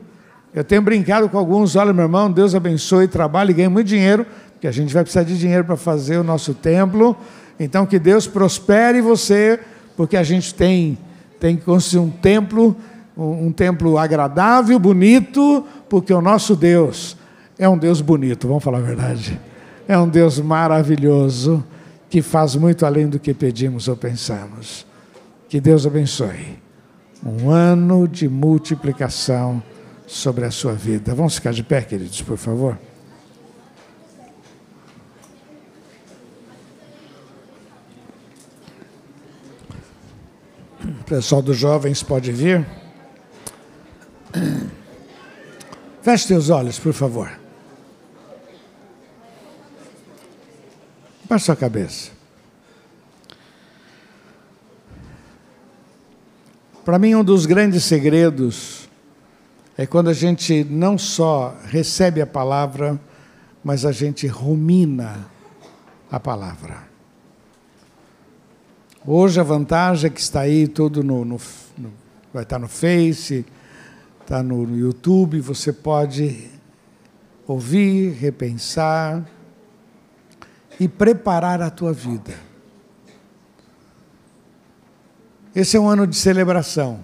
Eu 0.53 0.63
tenho 0.63 0.81
brincado 0.81 1.29
com 1.29 1.37
alguns, 1.37 1.77
olha, 1.77 1.93
meu 1.93 2.03
irmão, 2.03 2.29
Deus 2.29 2.53
abençoe, 2.53 3.07
trabalhe 3.07 3.51
e 3.51 3.53
ganhe 3.53 3.69
muito 3.69 3.87
dinheiro, 3.87 4.25
porque 4.51 4.67
a 4.67 4.71
gente 4.71 4.93
vai 4.93 5.03
precisar 5.03 5.23
de 5.23 5.37
dinheiro 5.37 5.63
para 5.63 5.77
fazer 5.77 6.17
o 6.17 6.23
nosso 6.23 6.53
templo. 6.53 7.15
Então, 7.57 7.85
que 7.85 7.97
Deus 7.97 8.27
prospere 8.27 8.99
você, 8.99 9.59
porque 9.95 10.17
a 10.17 10.23
gente 10.23 10.53
tem, 10.53 10.97
tem 11.39 11.55
que 11.55 11.63
construir 11.63 12.01
um 12.01 12.09
templo, 12.09 12.75
um, 13.17 13.51
templo 13.51 13.97
agradável, 13.97 14.79
bonito, 14.79 15.65
porque 15.89 16.13
o 16.13 16.21
nosso 16.21 16.55
Deus 16.55 17.17
é 17.57 17.67
um 17.69 17.77
Deus 17.77 18.01
bonito, 18.01 18.47
vamos 18.47 18.63
falar 18.63 18.79
a 18.79 18.81
verdade. 18.81 19.39
É 19.87 19.97
um 19.97 20.07
Deus 20.07 20.39
maravilhoso, 20.39 21.63
que 22.09 22.21
faz 22.21 22.55
muito 22.55 22.85
além 22.85 23.07
do 23.07 23.19
que 23.19 23.33
pedimos 23.33 23.87
ou 23.87 23.95
pensamos. 23.95 24.85
Que 25.47 25.61
Deus 25.61 25.85
abençoe. 25.85 26.59
Um 27.23 27.49
ano 27.49 28.07
de 28.07 28.27
multiplicação 28.27 29.61
sobre 30.07 30.45
a 30.45 30.51
sua 30.51 30.73
vida. 30.73 31.13
Vamos 31.13 31.35
ficar 31.35 31.53
de 31.53 31.61
pé, 31.61 31.81
queridos, 31.81 32.21
por 32.21 32.37
favor. 32.37 32.77
O 40.83 41.03
pessoal 41.05 41.41
dos 41.41 41.57
jovens 41.57 42.01
pode 42.01 42.31
vir. 42.31 42.80
Feche 46.01 46.27
teus 46.27 46.49
olhos, 46.49 46.79
por 46.79 46.93
favor. 46.93 47.31
Baixe 51.29 51.45
sua 51.45 51.55
cabeça. 51.55 52.11
Para 56.83 56.97
mim, 56.97 57.15
um 57.15 57.23
dos 57.23 57.45
grandes 57.45 57.83
segredos 57.83 58.89
é 59.77 59.85
quando 59.85 60.09
a 60.09 60.13
gente 60.13 60.63
não 60.63 60.97
só 60.97 61.55
recebe 61.65 62.21
a 62.21 62.27
palavra, 62.27 62.99
mas 63.63 63.85
a 63.85 63.91
gente 63.91 64.27
rumina 64.27 65.25
a 66.11 66.19
palavra. 66.19 66.83
Hoje 69.05 69.39
a 69.39 69.43
vantagem 69.43 70.07
é 70.07 70.13
que 70.13 70.19
está 70.19 70.41
aí 70.41 70.67
tudo 70.67 71.03
no, 71.03 71.23
no, 71.23 71.39
no 71.77 71.93
vai 72.33 72.43
estar 72.43 72.59
no 72.59 72.67
Face, 72.67 73.45
está 74.31 74.41
no, 74.41 74.77
YouTube, 74.77 75.41
você 75.41 75.73
pode 75.73 76.49
ouvir, 77.45 78.13
repensar 78.13 79.29
e 80.79 80.87
preparar 80.87 81.61
a 81.61 81.69
tua 81.69 81.91
vida. 81.91 82.33
Esse 85.53 85.75
é 85.75 85.79
um 85.81 85.89
ano 85.89 86.07
de 86.07 86.15
celebração. 86.15 87.01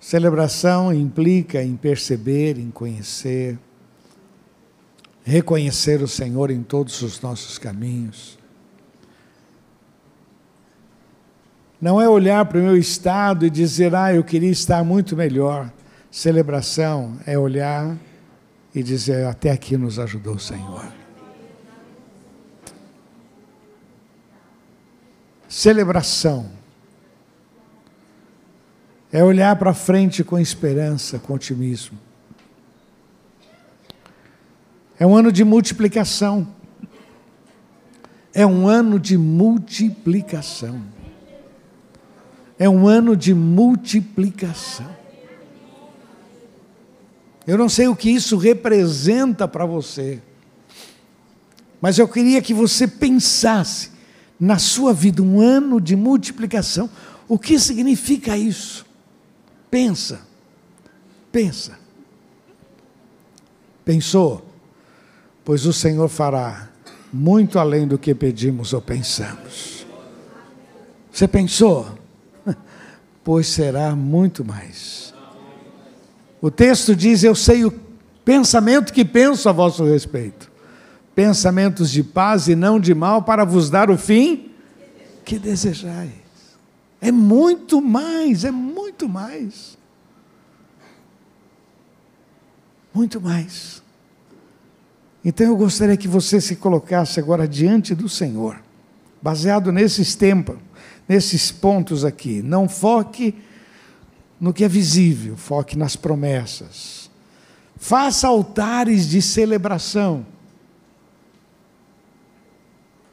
Celebração 0.00 0.92
implica 0.92 1.62
em 1.62 1.76
perceber, 1.76 2.58
em 2.58 2.72
conhecer, 2.72 3.56
reconhecer 5.22 6.02
o 6.02 6.08
Senhor 6.08 6.50
em 6.50 6.64
todos 6.64 7.00
os 7.00 7.20
nossos 7.20 7.58
caminhos. 7.58 8.36
Não 11.84 12.00
é 12.00 12.08
olhar 12.08 12.46
para 12.46 12.58
o 12.58 12.62
meu 12.62 12.78
estado 12.78 13.44
e 13.44 13.50
dizer, 13.50 13.94
ah, 13.94 14.10
eu 14.10 14.24
queria 14.24 14.50
estar 14.50 14.82
muito 14.82 15.14
melhor. 15.14 15.70
Celebração 16.10 17.18
é 17.26 17.38
olhar 17.38 17.94
e 18.74 18.82
dizer, 18.82 19.26
até 19.26 19.50
aqui 19.50 19.76
nos 19.76 19.98
ajudou 19.98 20.36
o 20.36 20.38
Senhor. 20.38 20.90
Celebração 25.46 26.50
é 29.12 29.22
olhar 29.22 29.54
para 29.56 29.74
frente 29.74 30.24
com 30.24 30.38
esperança, 30.38 31.18
com 31.18 31.34
otimismo. 31.34 31.98
É 34.98 35.06
um 35.06 35.14
ano 35.14 35.30
de 35.30 35.44
multiplicação. 35.44 36.48
É 38.32 38.46
um 38.46 38.66
ano 38.66 38.98
de 38.98 39.18
multiplicação. 39.18 40.93
É 42.58 42.68
um 42.68 42.86
ano 42.86 43.16
de 43.16 43.34
multiplicação. 43.34 44.94
Eu 47.46 47.58
não 47.58 47.68
sei 47.68 47.88
o 47.88 47.96
que 47.96 48.10
isso 48.10 48.36
representa 48.36 49.46
para 49.46 49.66
você, 49.66 50.22
mas 51.80 51.98
eu 51.98 52.08
queria 52.08 52.40
que 52.40 52.54
você 52.54 52.88
pensasse 52.88 53.90
na 54.40 54.58
sua 54.58 54.94
vida 54.94 55.22
um 55.22 55.40
ano 55.40 55.78
de 55.78 55.94
multiplicação. 55.94 56.88
O 57.28 57.38
que 57.38 57.58
significa 57.58 58.36
isso? 58.36 58.86
Pensa, 59.70 60.22
pensa. 61.30 61.78
Pensou? 63.84 64.46
Pois 65.44 65.66
o 65.66 65.72
Senhor 65.72 66.08
fará 66.08 66.70
muito 67.12 67.58
além 67.58 67.86
do 67.86 67.98
que 67.98 68.14
pedimos 68.14 68.72
ou 68.72 68.80
pensamos. 68.80 69.86
Você 71.12 71.28
pensou? 71.28 72.03
Pois 73.24 73.48
será 73.48 73.96
muito 73.96 74.44
mais. 74.44 75.14
O 76.42 76.50
texto 76.50 76.94
diz: 76.94 77.24
Eu 77.24 77.34
sei 77.34 77.64
o 77.64 77.72
pensamento 78.22 78.92
que 78.92 79.04
penso 79.04 79.48
a 79.48 79.52
vosso 79.52 79.82
respeito. 79.84 80.52
Pensamentos 81.14 81.90
de 81.90 82.02
paz 82.02 82.48
e 82.48 82.54
não 82.54 82.78
de 82.78 82.94
mal, 82.94 83.22
para 83.22 83.44
vos 83.44 83.70
dar 83.70 83.90
o 83.90 83.96
fim 83.96 84.50
que 85.24 85.38
desejais. 85.38 86.10
É 87.00 87.10
muito 87.10 87.80
mais, 87.80 88.44
é 88.44 88.50
muito 88.50 89.08
mais. 89.08 89.78
Muito 92.92 93.20
mais. 93.20 93.82
Então 95.24 95.46
eu 95.46 95.56
gostaria 95.56 95.96
que 95.96 96.06
você 96.06 96.40
se 96.40 96.56
colocasse 96.56 97.18
agora 97.18 97.48
diante 97.48 97.94
do 97.94 98.08
Senhor, 98.08 98.60
baseado 99.22 99.72
nesses 99.72 100.14
tempos, 100.14 100.56
nesses 101.08 101.50
pontos 101.50 102.04
aqui. 102.04 102.42
Não 102.42 102.68
foque 102.68 103.34
no 104.40 104.52
que 104.52 104.64
é 104.64 104.68
visível, 104.68 105.36
foque 105.36 105.76
nas 105.76 105.96
promessas. 105.96 107.10
Faça 107.76 108.28
altares 108.28 109.08
de 109.08 109.20
celebração. 109.20 110.26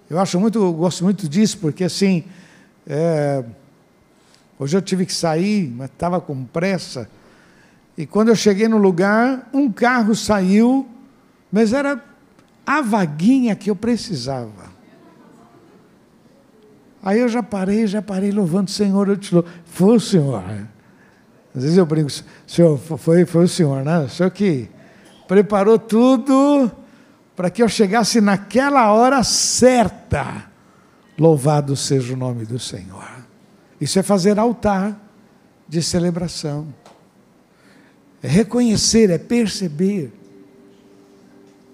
Eu 0.10 0.19
acho 0.19 0.39
muito, 0.39 0.60
eu 0.60 0.73
gosto 0.73 1.04
muito 1.04 1.27
disso, 1.27 1.58
porque 1.58 1.86
assim, 1.86 2.25
é, 2.86 3.43
Hoje 4.62 4.77
eu 4.77 4.82
tive 4.84 5.08
que 5.08 5.13
sair, 5.13 5.73
mas 5.75 5.89
estava 5.89 6.21
com 6.21 6.45
pressa. 6.45 7.10
E 7.97 8.06
quando 8.06 8.27
eu 8.27 8.36
cheguei 8.36 8.67
no 8.67 8.77
lugar, 8.77 9.49
um 9.51 9.71
carro 9.71 10.13
saiu, 10.13 10.88
mas 11.51 11.73
era 11.73 11.99
a 12.63 12.80
vaguinha 12.80 13.56
que 13.56 13.71
eu 13.71 13.75
precisava. 13.75 14.70
Aí 17.03 17.19
eu 17.19 17.27
já 17.27 17.41
parei, 17.41 17.87
já 17.87 18.01
parei 18.01 18.31
louvando 18.31 18.69
o 18.69 18.71
Senhor, 18.71 19.07
eu 19.09 19.17
te 19.17 19.33
louvo. 19.33 19.49
Foi 19.65 19.95
o 19.95 19.99
Senhor. 19.99 20.43
Às 21.55 21.63
vezes 21.63 21.78
eu 21.78 21.86
brinco, 21.86 22.09
Senhor, 22.47 22.78
foi, 22.78 23.26
foi 23.26 23.45
o 23.45 23.47
Senhor, 23.47 23.84
né? 23.84 23.99
O 23.99 24.09
Senhor 24.09 24.30
que 24.30 24.69
preparou 25.28 25.80
tudo 25.80 26.71
para 27.36 27.49
que 27.49 27.63
eu 27.63 27.67
chegasse 27.67 28.21
naquela 28.21 28.91
hora 28.93 29.23
certa. 29.23 30.45
Louvado 31.17 31.76
seja 31.76 32.13
o 32.13 32.17
nome 32.17 32.45
do 32.45 32.59
Senhor. 32.59 33.09
Isso 33.80 33.97
é 33.97 34.03
fazer 34.03 34.38
altar 34.38 34.99
de 35.67 35.82
celebração. 35.82 36.67
É 38.21 38.28
reconhecer, 38.28 39.09
é 39.09 39.17
perceber. 39.17 40.13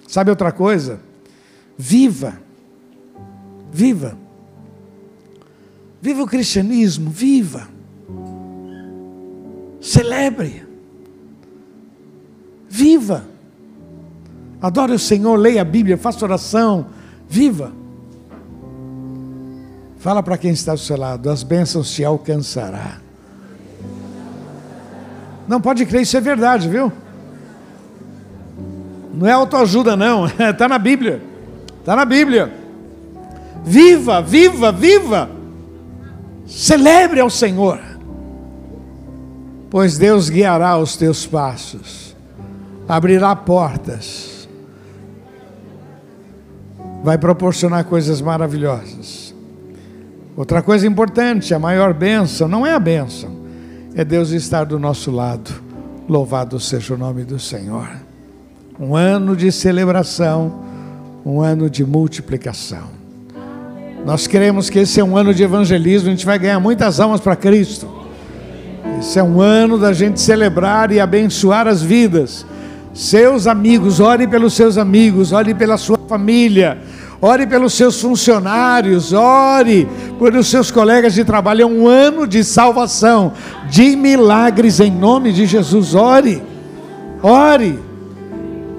Sabe 0.08 0.30
outra 0.30 0.52
coisa? 0.52 1.02
Viva. 1.78 2.40
Viva. 3.72 4.18
Viva 6.02 6.24
o 6.24 6.28
cristianismo, 6.28 7.10
viva. 7.10 7.68
Celebre. 9.82 10.66
Viva. 12.70 13.26
Adore 14.62 14.94
o 14.94 15.00
Senhor, 15.00 15.36
leia 15.36 15.62
a 15.62 15.66
Bíblia, 15.66 15.98
faça 15.98 16.24
oração. 16.26 16.88
Viva. 17.28 17.72
Fala 19.98 20.22
para 20.22 20.38
quem 20.38 20.52
está 20.52 20.74
do 20.74 20.80
seu 20.80 20.98
lado, 20.98 21.30
as 21.30 21.44
bênçãos 21.44 21.92
te 21.92 22.04
alcançará. 22.04 23.00
Não 25.48 25.62
pode 25.62 25.86
crer, 25.86 26.02
isso 26.02 26.18
é 26.18 26.22
verdade, 26.22 26.70
viu? 26.70 26.92
Não 29.14 29.26
é 29.26 29.32
autoajuda, 29.32 29.96
não. 29.96 30.28
Está 30.28 30.68
na 30.70 30.78
Bíblia. 30.78 31.22
Está 31.80 31.96
na 31.96 32.06
Bíblia. 32.06 32.54
Viva, 33.64 34.22
viva, 34.22 34.72
viva. 34.72 35.37
Celebre 36.48 37.20
ao 37.20 37.30
Senhor. 37.30 37.80
Pois 39.70 39.98
Deus 39.98 40.30
guiará 40.30 40.78
os 40.78 40.96
teus 40.96 41.26
passos, 41.28 42.16
abrirá 42.88 43.36
portas, 43.36 44.48
vai 47.04 47.18
proporcionar 47.18 47.84
coisas 47.84 48.22
maravilhosas. 48.22 49.36
Outra 50.38 50.62
coisa 50.62 50.88
importante, 50.88 51.54
a 51.54 51.60
maior 51.60 51.94
bênção, 51.94 52.48
não 52.48 52.66
é 52.66 52.74
a 52.74 52.80
bênção, 52.80 53.36
é 53.94 54.06
Deus 54.06 54.30
estar 54.30 54.64
do 54.64 54.80
nosso 54.80 55.12
lado. 55.12 55.52
Louvado 56.08 56.60
seja 56.62 56.94
o 56.94 56.98
nome 56.98 57.26
do 57.26 57.38
Senhor. 57.38 57.90
Um 58.80 58.96
ano 58.96 59.36
de 59.36 59.52
celebração, 59.52 60.64
um 61.26 61.42
ano 61.42 61.70
de 61.70 61.84
multiplicação. 61.84 62.97
Nós 64.08 64.26
queremos 64.26 64.70
que 64.70 64.80
esse 64.80 65.02
é 65.02 65.04
um 65.04 65.18
ano 65.18 65.34
de 65.34 65.44
evangelismo, 65.44 66.08
a 66.08 66.12
gente 66.12 66.26
vai 66.26 66.40
ganhar 66.40 66.62
muitas 66.62 66.98
almas 66.98 67.20
para 67.20 67.36
Cristo. 67.36 67.90
Esse 69.02 69.20
é 69.20 69.24
um 69.24 69.42
ano 69.42 69.78
da 69.78 69.92
gente 69.92 70.22
celebrar 70.22 70.94
e 70.94 71.00
abençoar 71.02 71.68
as 71.68 71.82
vidas. 71.82 72.46
Seus 72.94 73.48
amigos, 73.48 74.00
ore 74.00 74.26
pelos 74.26 74.54
seus 74.54 74.78
amigos, 74.78 75.34
ore 75.34 75.54
pela 75.54 75.76
sua 75.76 76.00
família, 76.08 76.78
ore 77.22 77.46
pelos 77.46 77.74
seus 77.74 78.00
funcionários, 78.00 79.12
ore 79.12 79.86
pelos 80.18 80.48
seus 80.48 80.72
colegas 80.72 81.14
de 81.14 81.26
trabalho. 81.26 81.64
É 81.64 81.66
um 81.66 81.86
ano 81.86 82.26
de 82.26 82.46
salvação, 82.46 83.34
de 83.70 83.94
milagres 83.98 84.80
em 84.80 84.90
nome 84.90 85.34
de 85.34 85.46
Jesus. 85.46 85.94
Ore, 85.94 86.42
ore. 87.22 87.78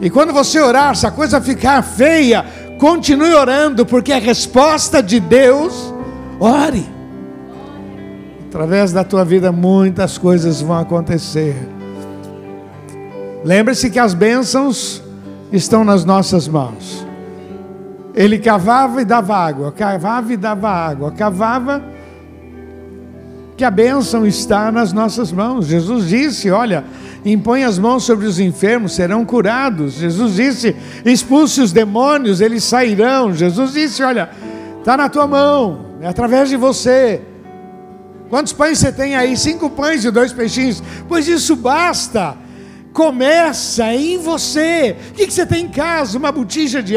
E 0.01 0.09
quando 0.09 0.33
você 0.33 0.59
orar, 0.59 0.97
se 0.97 1.07
a 1.07 1.11
coisa 1.11 1.39
ficar 1.39 1.83
feia, 1.83 2.47
continue 2.79 3.35
orando, 3.35 3.85
porque 3.85 4.12
a 4.12 4.18
resposta 4.18 5.03
de 5.03 5.20
Deus, 5.20 5.93
ore. 6.41 6.87
Através 8.47 8.93
da 8.93 9.05
tua 9.05 9.24
vida, 9.24 9.53
muitas 9.53 10.16
coisas 10.16 10.62
vão 10.62 10.79
acontecer. 10.79 11.57
Lembre-se 13.45 13.91
que 13.91 13.99
as 13.99 14.14
bênçãos 14.14 15.03
estão 15.53 15.85
nas 15.85 16.05
nossas 16.05 16.49
mãos. 16.49 17.07
Ele 18.14 18.39
cavava 18.39 19.03
e 19.03 19.05
dava 19.05 19.37
água, 19.37 19.70
cavava 19.70 20.33
e 20.33 20.37
dava 20.37 20.68
água, 20.68 21.12
cavava, 21.12 21.83
que 23.57 23.64
a 23.64 23.70
bênção 23.70 24.26
está 24.26 24.72
nas 24.72 24.93
nossas 24.93 25.31
mãos. 25.31 25.66
Jesus 25.66 26.09
disse: 26.09 26.51
Olha, 26.51 26.85
impõe 27.33 27.64
as 27.64 27.79
mãos 27.79 28.05
sobre 28.05 28.26
os 28.26 28.39
enfermos, 28.39 28.93
serão 28.93 29.24
curados. 29.24 29.95
Jesus 29.95 30.35
disse: 30.35 30.76
expulse 31.05 31.61
os 31.61 31.72
demônios, 31.72 32.41
eles 32.41 32.64
sairão. 32.64 33.35
Jesus 33.35 33.72
disse: 33.72 34.03
Olha, 34.03 34.31
está 34.79 34.97
na 34.97 35.09
tua 35.09 35.26
mão, 35.26 35.97
é 36.01 36.09
através 36.09 36.49
de 36.49 36.57
você. 36.57 37.22
Quantos 38.29 38.53
pães 38.53 38.79
você 38.79 38.93
tem 38.93 39.16
aí? 39.16 39.37
Cinco 39.37 39.70
pães 39.70 40.05
e 40.05 40.11
dois 40.11 40.33
peixinhos. 40.33 40.83
Pois 41.09 41.26
isso 41.26 41.57
basta. 41.57 42.37
Começa 42.93 43.95
em 43.95 44.18
você. 44.18 44.97
O 45.11 45.14
que, 45.14 45.31
você 45.31 45.47
tem 45.47 45.64
em 45.64 45.68
casa? 45.68 46.18
Uma 46.18 46.33
botija 46.33 46.83
de, 46.83 46.95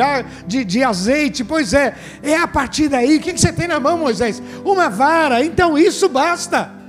de, 0.47 0.65
de 0.65 0.83
azeite? 0.83 1.43
Pois 1.43 1.73
é, 1.73 1.95
é 2.23 2.35
a 2.35 2.47
partir 2.47 2.87
daí. 2.87 3.17
O 3.17 3.19
que, 3.21 3.33
que 3.33 3.39
você 3.39 3.53
tem 3.53 3.67
na 3.67 3.79
mão, 3.79 3.97
Moisés? 3.97 4.41
Uma 4.65 4.89
vara. 4.89 5.45
Então 5.45 5.77
isso 5.77 6.09
basta. 6.09 6.80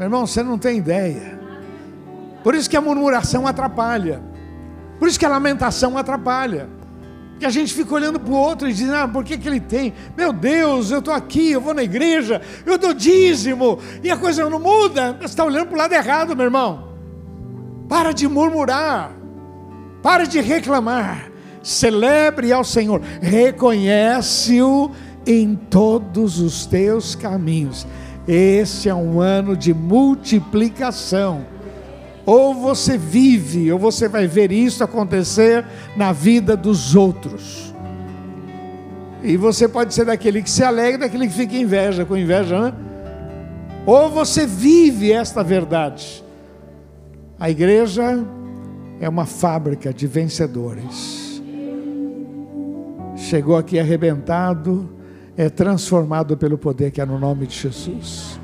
Meu 0.00 0.06
irmão, 0.06 0.26
você 0.26 0.42
não 0.42 0.56
tem 0.56 0.78
ideia. 0.78 1.38
Por 2.42 2.54
isso 2.54 2.70
que 2.70 2.76
a 2.76 2.80
murmuração 2.80 3.46
atrapalha. 3.46 4.22
Por 4.98 5.06
isso 5.06 5.18
que 5.18 5.26
a 5.26 5.28
lamentação 5.28 5.98
atrapalha. 5.98 6.70
Que 7.38 7.44
a 7.44 7.50
gente 7.50 7.74
fica 7.74 7.94
olhando 7.94 8.18
para 8.18 8.32
o 8.32 8.34
outro 8.34 8.66
e 8.66 8.72
diz, 8.72 8.88
ah, 8.88 9.06
por 9.06 9.22
que, 9.22 9.36
que 9.36 9.46
ele 9.46 9.60
tem? 9.60 9.92
Meu 10.16 10.32
Deus, 10.32 10.90
eu 10.90 11.00
estou 11.00 11.12
aqui, 11.12 11.50
eu 11.50 11.60
vou 11.60 11.74
na 11.74 11.82
igreja, 11.82 12.40
eu 12.64 12.78
dou 12.78 12.94
dízimo, 12.94 13.78
e 14.02 14.10
a 14.10 14.16
coisa 14.16 14.48
não 14.48 14.58
muda. 14.58 15.18
Você 15.18 15.26
está 15.26 15.44
olhando 15.44 15.66
para 15.66 15.74
o 15.74 15.78
lado 15.78 15.92
errado, 15.92 16.34
meu 16.34 16.46
irmão. 16.46 16.94
Para 17.86 18.12
de 18.12 18.26
murmurar, 18.26 19.12
para 20.02 20.24
de 20.24 20.40
reclamar. 20.40 21.30
Celebre 21.62 22.50
ao 22.54 22.64
Senhor, 22.64 23.02
reconhece-o 23.20 24.92
em 25.26 25.54
todos 25.54 26.40
os 26.40 26.64
teus 26.64 27.14
caminhos. 27.14 27.86
Esse 28.26 28.88
é 28.88 28.94
um 28.94 29.20
ano 29.20 29.56
de 29.56 29.72
multiplicação. 29.72 31.44
Ou 32.26 32.54
você 32.54 32.96
vive, 32.96 33.72
ou 33.72 33.78
você 33.78 34.08
vai 34.08 34.26
ver 34.26 34.52
isso 34.52 34.84
acontecer 34.84 35.64
na 35.96 36.12
vida 36.12 36.56
dos 36.56 36.94
outros. 36.94 37.74
E 39.22 39.36
você 39.36 39.68
pode 39.68 39.92
ser 39.92 40.04
daquele 40.04 40.42
que 40.42 40.50
se 40.50 40.62
alegra, 40.62 41.00
daquele 41.00 41.26
que 41.26 41.34
fica 41.34 41.56
inveja, 41.56 42.04
com 42.04 42.16
inveja, 42.16 42.60
né? 42.60 42.74
Ou 43.84 44.10
você 44.10 44.46
vive 44.46 45.12
esta 45.12 45.42
verdade. 45.42 46.24
A 47.38 47.50
igreja 47.50 48.24
é 49.00 49.08
uma 49.08 49.26
fábrica 49.26 49.92
de 49.92 50.06
vencedores. 50.06 51.42
Chegou 53.16 53.56
aqui 53.56 53.78
arrebentado, 53.78 54.88
é 55.36 55.48
transformado 55.48 56.36
pelo 56.36 56.58
poder 56.58 56.90
que 56.90 57.00
é 57.00 57.06
no 57.06 57.18
nome 57.18 57.46
de 57.46 57.56
Jesus. 57.56 58.38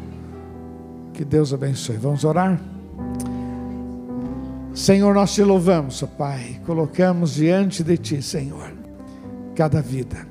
Que 1.12 1.24
Deus 1.24 1.52
abençoe. 1.52 1.96
Vamos 1.96 2.24
orar? 2.24 2.60
Senhor, 4.74 5.14
nós 5.14 5.32
te 5.32 5.42
louvamos, 5.42 6.02
ó 6.02 6.06
Pai, 6.06 6.60
colocamos 6.66 7.36
diante 7.36 7.82
de 7.82 7.96
Ti, 7.96 8.20
Senhor, 8.20 8.74
cada 9.54 9.80
vida. 9.80 10.26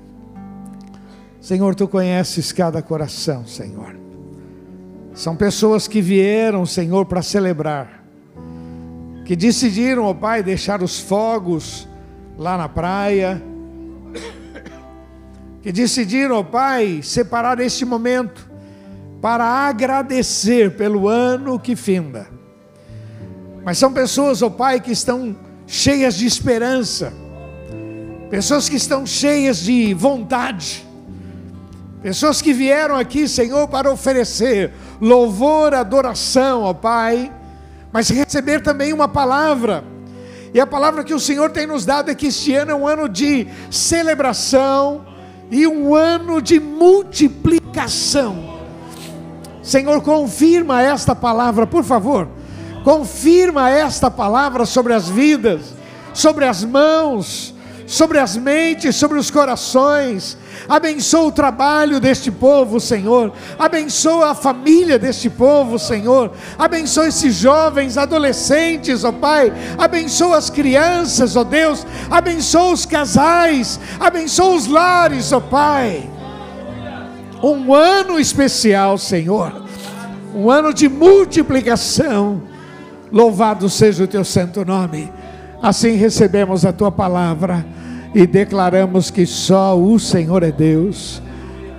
Senhor, 1.41 1.73
Tu 1.73 1.87
conheces 1.87 2.51
cada 2.51 2.79
coração, 2.81 3.47
Senhor. 3.47 3.95
São 5.15 5.35
pessoas 5.35 5.87
que 5.87 5.99
vieram, 5.99 6.63
Senhor, 6.63 7.05
para 7.05 7.23
celebrar, 7.23 8.03
que 9.25 9.35
decidiram, 9.35 10.03
ó 10.03 10.13
Pai, 10.13 10.43
deixar 10.43 10.83
os 10.83 10.99
fogos 10.99 11.87
lá 12.37 12.55
na 12.55 12.69
praia, 12.69 13.41
que 15.65 15.71
decidiram, 15.71 16.45
Pai, 16.45 16.99
separar 17.01 17.59
este 17.59 17.85
momento 17.85 18.47
para 19.19 19.43
agradecer 19.43 20.77
pelo 20.77 21.07
ano 21.07 21.59
que 21.59 21.75
finda. 21.75 22.27
Mas 23.63 23.79
são 23.79 23.91
pessoas, 23.91 24.43
ó 24.43 24.45
oh 24.45 24.51
Pai, 24.51 24.79
que 24.79 24.91
estão 24.91 25.35
cheias 25.65 26.13
de 26.13 26.27
esperança, 26.27 27.11
pessoas 28.29 28.69
que 28.69 28.75
estão 28.75 29.07
cheias 29.07 29.57
de 29.57 29.91
vontade, 29.95 30.85
pessoas 32.03 32.43
que 32.43 32.53
vieram 32.53 32.95
aqui, 32.95 33.27
Senhor, 33.27 33.67
para 33.67 33.91
oferecer 33.91 34.71
louvor, 35.01 35.73
adoração, 35.73 36.61
ó 36.61 36.75
Pai, 36.75 37.33
mas 37.91 38.07
receber 38.09 38.61
também 38.61 38.93
uma 38.93 39.07
palavra. 39.07 39.83
E 40.53 40.59
a 40.59 40.67
palavra 40.67 41.03
que 41.03 41.15
o 41.15 41.19
Senhor 41.19 41.49
tem 41.49 41.65
nos 41.65 41.87
dado 41.87 42.11
é 42.11 42.13
que 42.13 42.27
este 42.27 42.53
ano 42.53 42.69
é 42.69 42.75
um 42.75 42.87
ano 42.87 43.09
de 43.09 43.47
celebração 43.71 45.14
e 45.51 45.67
um 45.67 45.95
ano 45.95 46.41
de 46.41 46.59
multiplicação. 46.59 48.55
Senhor, 49.61 50.01
confirma 50.01 50.81
esta 50.81 51.15
palavra, 51.15 51.65
por 51.65 51.83
favor. 51.83 52.27
Confirma 52.83 53.69
esta 53.69 54.11
palavra 54.11 54.65
sobre 54.65 54.93
as 54.93 55.09
vidas, 55.09 55.73
sobre 56.13 56.45
as 56.45 56.63
mãos, 56.63 57.53
sobre 57.87 58.19
as 58.19 58.37
mentes, 58.37 58.95
sobre 58.95 59.17
os 59.17 59.31
corações. 59.31 60.37
Abençoa 60.67 61.27
o 61.27 61.31
trabalho 61.31 61.99
deste 61.99 62.31
povo, 62.31 62.79
Senhor. 62.79 63.31
Abençoa 63.57 64.31
a 64.31 64.35
família 64.35 64.97
deste 64.97 65.29
povo, 65.29 65.77
Senhor. 65.77 66.31
Abençoa 66.57 67.07
esses 67.07 67.35
jovens, 67.35 67.97
adolescentes, 67.97 69.03
ó 69.03 69.11
Pai. 69.11 69.53
Abençoa 69.77 70.37
as 70.37 70.49
crianças, 70.49 71.35
ó 71.35 71.43
Deus. 71.43 71.85
Abençoa 72.09 72.73
os 72.73 72.85
casais. 72.85 73.79
Abençoa 73.99 74.55
os 74.55 74.67
lares, 74.67 75.31
ó 75.31 75.39
Pai. 75.39 76.09
Um 77.43 77.73
ano 77.73 78.19
especial, 78.19 78.97
Senhor. 78.97 79.65
Um 80.33 80.49
ano 80.49 80.73
de 80.73 80.89
multiplicação 80.89 82.41
Louvado 83.15 83.69
seja 83.69 84.03
o 84.03 84.07
teu 84.07 84.25
santo 84.25 84.65
nome. 84.65 85.09
Assim 85.61 85.93
recebemos 85.93 86.65
a 86.65 86.73
tua 86.73 86.91
palavra 86.91 87.65
e 88.15 88.25
declaramos 88.25 89.11
que 89.11 89.25
só 89.25 89.77
o 89.77 89.99
Senhor 89.99 90.41
é 90.41 90.49
Deus, 90.49 91.21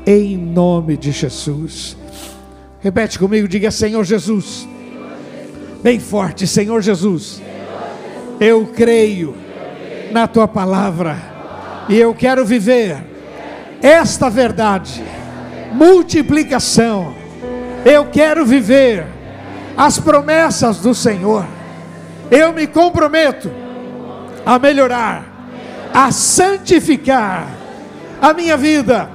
em 0.06 0.36
nome 0.36 0.94
de 0.94 1.10
Jesus. 1.10 1.96
Repete 2.78 3.18
comigo, 3.18 3.48
diga 3.48 3.70
Senhor 3.70 4.04
Jesus. 4.04 4.68
Bem 5.82 5.98
forte, 5.98 6.46
Senhor 6.46 6.82
Jesus. 6.82 7.40
Eu 8.38 8.66
creio 8.66 9.34
na 10.12 10.28
tua 10.28 10.46
palavra 10.46 11.16
e 11.88 11.96
eu 11.96 12.14
quero 12.14 12.44
viver 12.44 13.02
esta 13.80 14.28
verdade, 14.28 15.02
multiplicação. 15.72 17.14
Eu 17.82 18.04
quero 18.06 18.44
viver 18.44 19.06
as 19.74 19.98
promessas 19.98 20.80
do 20.80 20.94
Senhor. 20.94 21.46
Eu 22.30 22.52
me 22.52 22.66
comprometo 22.66 23.50
a 24.44 24.58
melhorar, 24.58 25.25
a 25.92 26.10
santificar 26.12 27.48
a 28.20 28.32
minha 28.32 28.56
vida, 28.56 29.08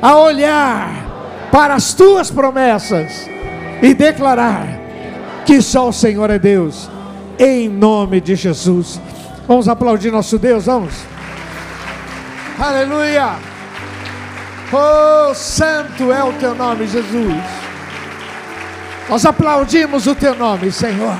a 0.00 0.16
olhar 0.16 1.48
para 1.50 1.74
as 1.74 1.94
tuas 1.94 2.30
promessas 2.30 3.28
e 3.82 3.94
declarar 3.94 4.66
que 5.44 5.60
só 5.60 5.88
o 5.88 5.92
Senhor 5.92 6.30
é 6.30 6.38
Deus, 6.38 6.90
em 7.38 7.68
nome 7.68 8.20
de 8.20 8.34
Jesus. 8.34 9.00
Vamos 9.46 9.68
aplaudir 9.68 10.10
nosso 10.10 10.38
Deus, 10.38 10.66
vamos. 10.66 10.94
Aleluia! 12.58 13.36
Oh, 14.72 15.34
santo 15.34 16.10
é 16.12 16.24
o 16.24 16.32
teu 16.34 16.54
nome, 16.54 16.86
Jesus. 16.86 17.42
Nós 19.08 19.26
aplaudimos 19.26 20.06
o 20.06 20.14
teu 20.14 20.34
nome, 20.34 20.72
Senhor, 20.72 21.16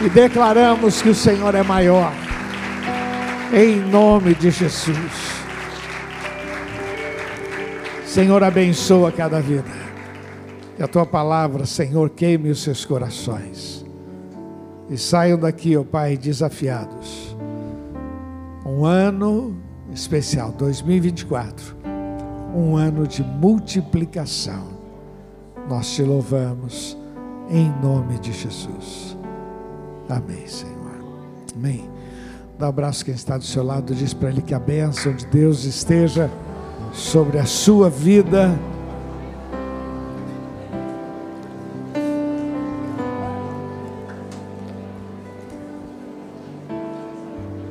e 0.00 0.08
declaramos 0.08 1.00
que 1.00 1.10
o 1.10 1.14
Senhor 1.14 1.54
é 1.54 1.62
maior, 1.62 2.10
em 3.52 3.80
nome 3.80 4.34
de 4.34 4.50
Jesus. 4.50 5.38
Senhor, 8.04 8.42
abençoa 8.42 9.12
cada 9.12 9.40
vida. 9.40 9.70
Que 10.76 10.82
a 10.82 10.88
tua 10.88 11.06
palavra, 11.06 11.66
Senhor, 11.66 12.10
queime 12.10 12.50
os 12.50 12.62
seus 12.62 12.84
corações. 12.84 13.84
E 14.88 14.96
saiam 14.96 15.38
daqui, 15.38 15.76
ó 15.76 15.84
Pai, 15.84 16.16
desafiados. 16.16 17.36
Um 18.64 18.84
ano 18.84 19.56
especial, 19.92 20.52
2024. 20.52 21.76
Um 22.54 22.76
ano 22.76 23.06
de 23.06 23.22
multiplicação. 23.22 24.78
Nós 25.68 25.94
te 25.94 26.02
louvamos 26.02 26.96
em 27.50 27.70
nome 27.82 28.18
de 28.18 28.32
Jesus. 28.32 29.16
Amém, 30.08 30.46
Senhor. 30.46 30.78
Amém. 31.54 31.97
Dá 32.58 32.66
um 32.66 32.70
abraço 32.70 33.04
quem 33.04 33.14
está 33.14 33.38
do 33.38 33.44
seu 33.44 33.62
lado, 33.62 33.94
diz 33.94 34.12
para 34.12 34.30
ele 34.30 34.42
que 34.42 34.52
a 34.52 34.58
bênção 34.58 35.12
de 35.12 35.24
Deus 35.26 35.62
esteja 35.62 36.28
sobre 36.92 37.38
a 37.38 37.44
sua 37.44 37.88
vida. 37.88 38.58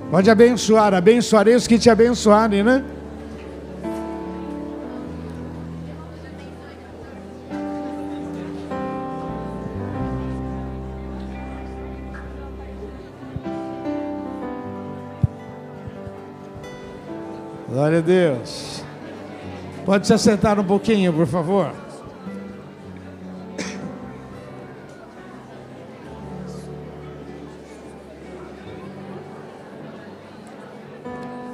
Pode 0.10 0.32
abençoar, 0.32 0.94
abençoarei 0.94 1.56
os 1.56 1.68
que 1.68 1.78
te 1.78 1.90
abençoarem, 1.90 2.64
né? 2.64 2.82
Glória 17.88 18.00
a 18.00 18.02
Deus. 18.02 18.84
Pode 19.86 20.08
se 20.08 20.14
assentar 20.14 20.60
um 20.60 20.64
pouquinho, 20.66 21.14
por 21.14 21.26
favor. 21.26 21.72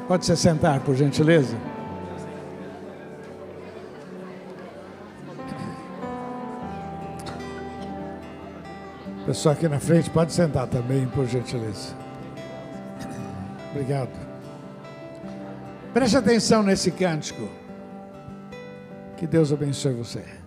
Pode 0.08 0.26
se 0.26 0.36
sentar, 0.36 0.80
por 0.80 0.96
gentileza. 0.96 1.56
Pessoal 9.28 9.54
aqui 9.54 9.70
na 9.70 9.80
frente, 9.80 10.10
pode 10.10 10.34
sentar 10.34 10.66
também, 10.66 11.06
por 11.06 11.28
gentileza. 11.28 11.94
Obrigado. 13.70 14.33
Preste 15.94 16.18
atenção 16.18 16.64
nesse 16.64 16.90
cântico. 16.90 17.48
Que 19.16 19.28
Deus 19.28 19.54
abençoe 19.54 19.94
você. 19.94 20.43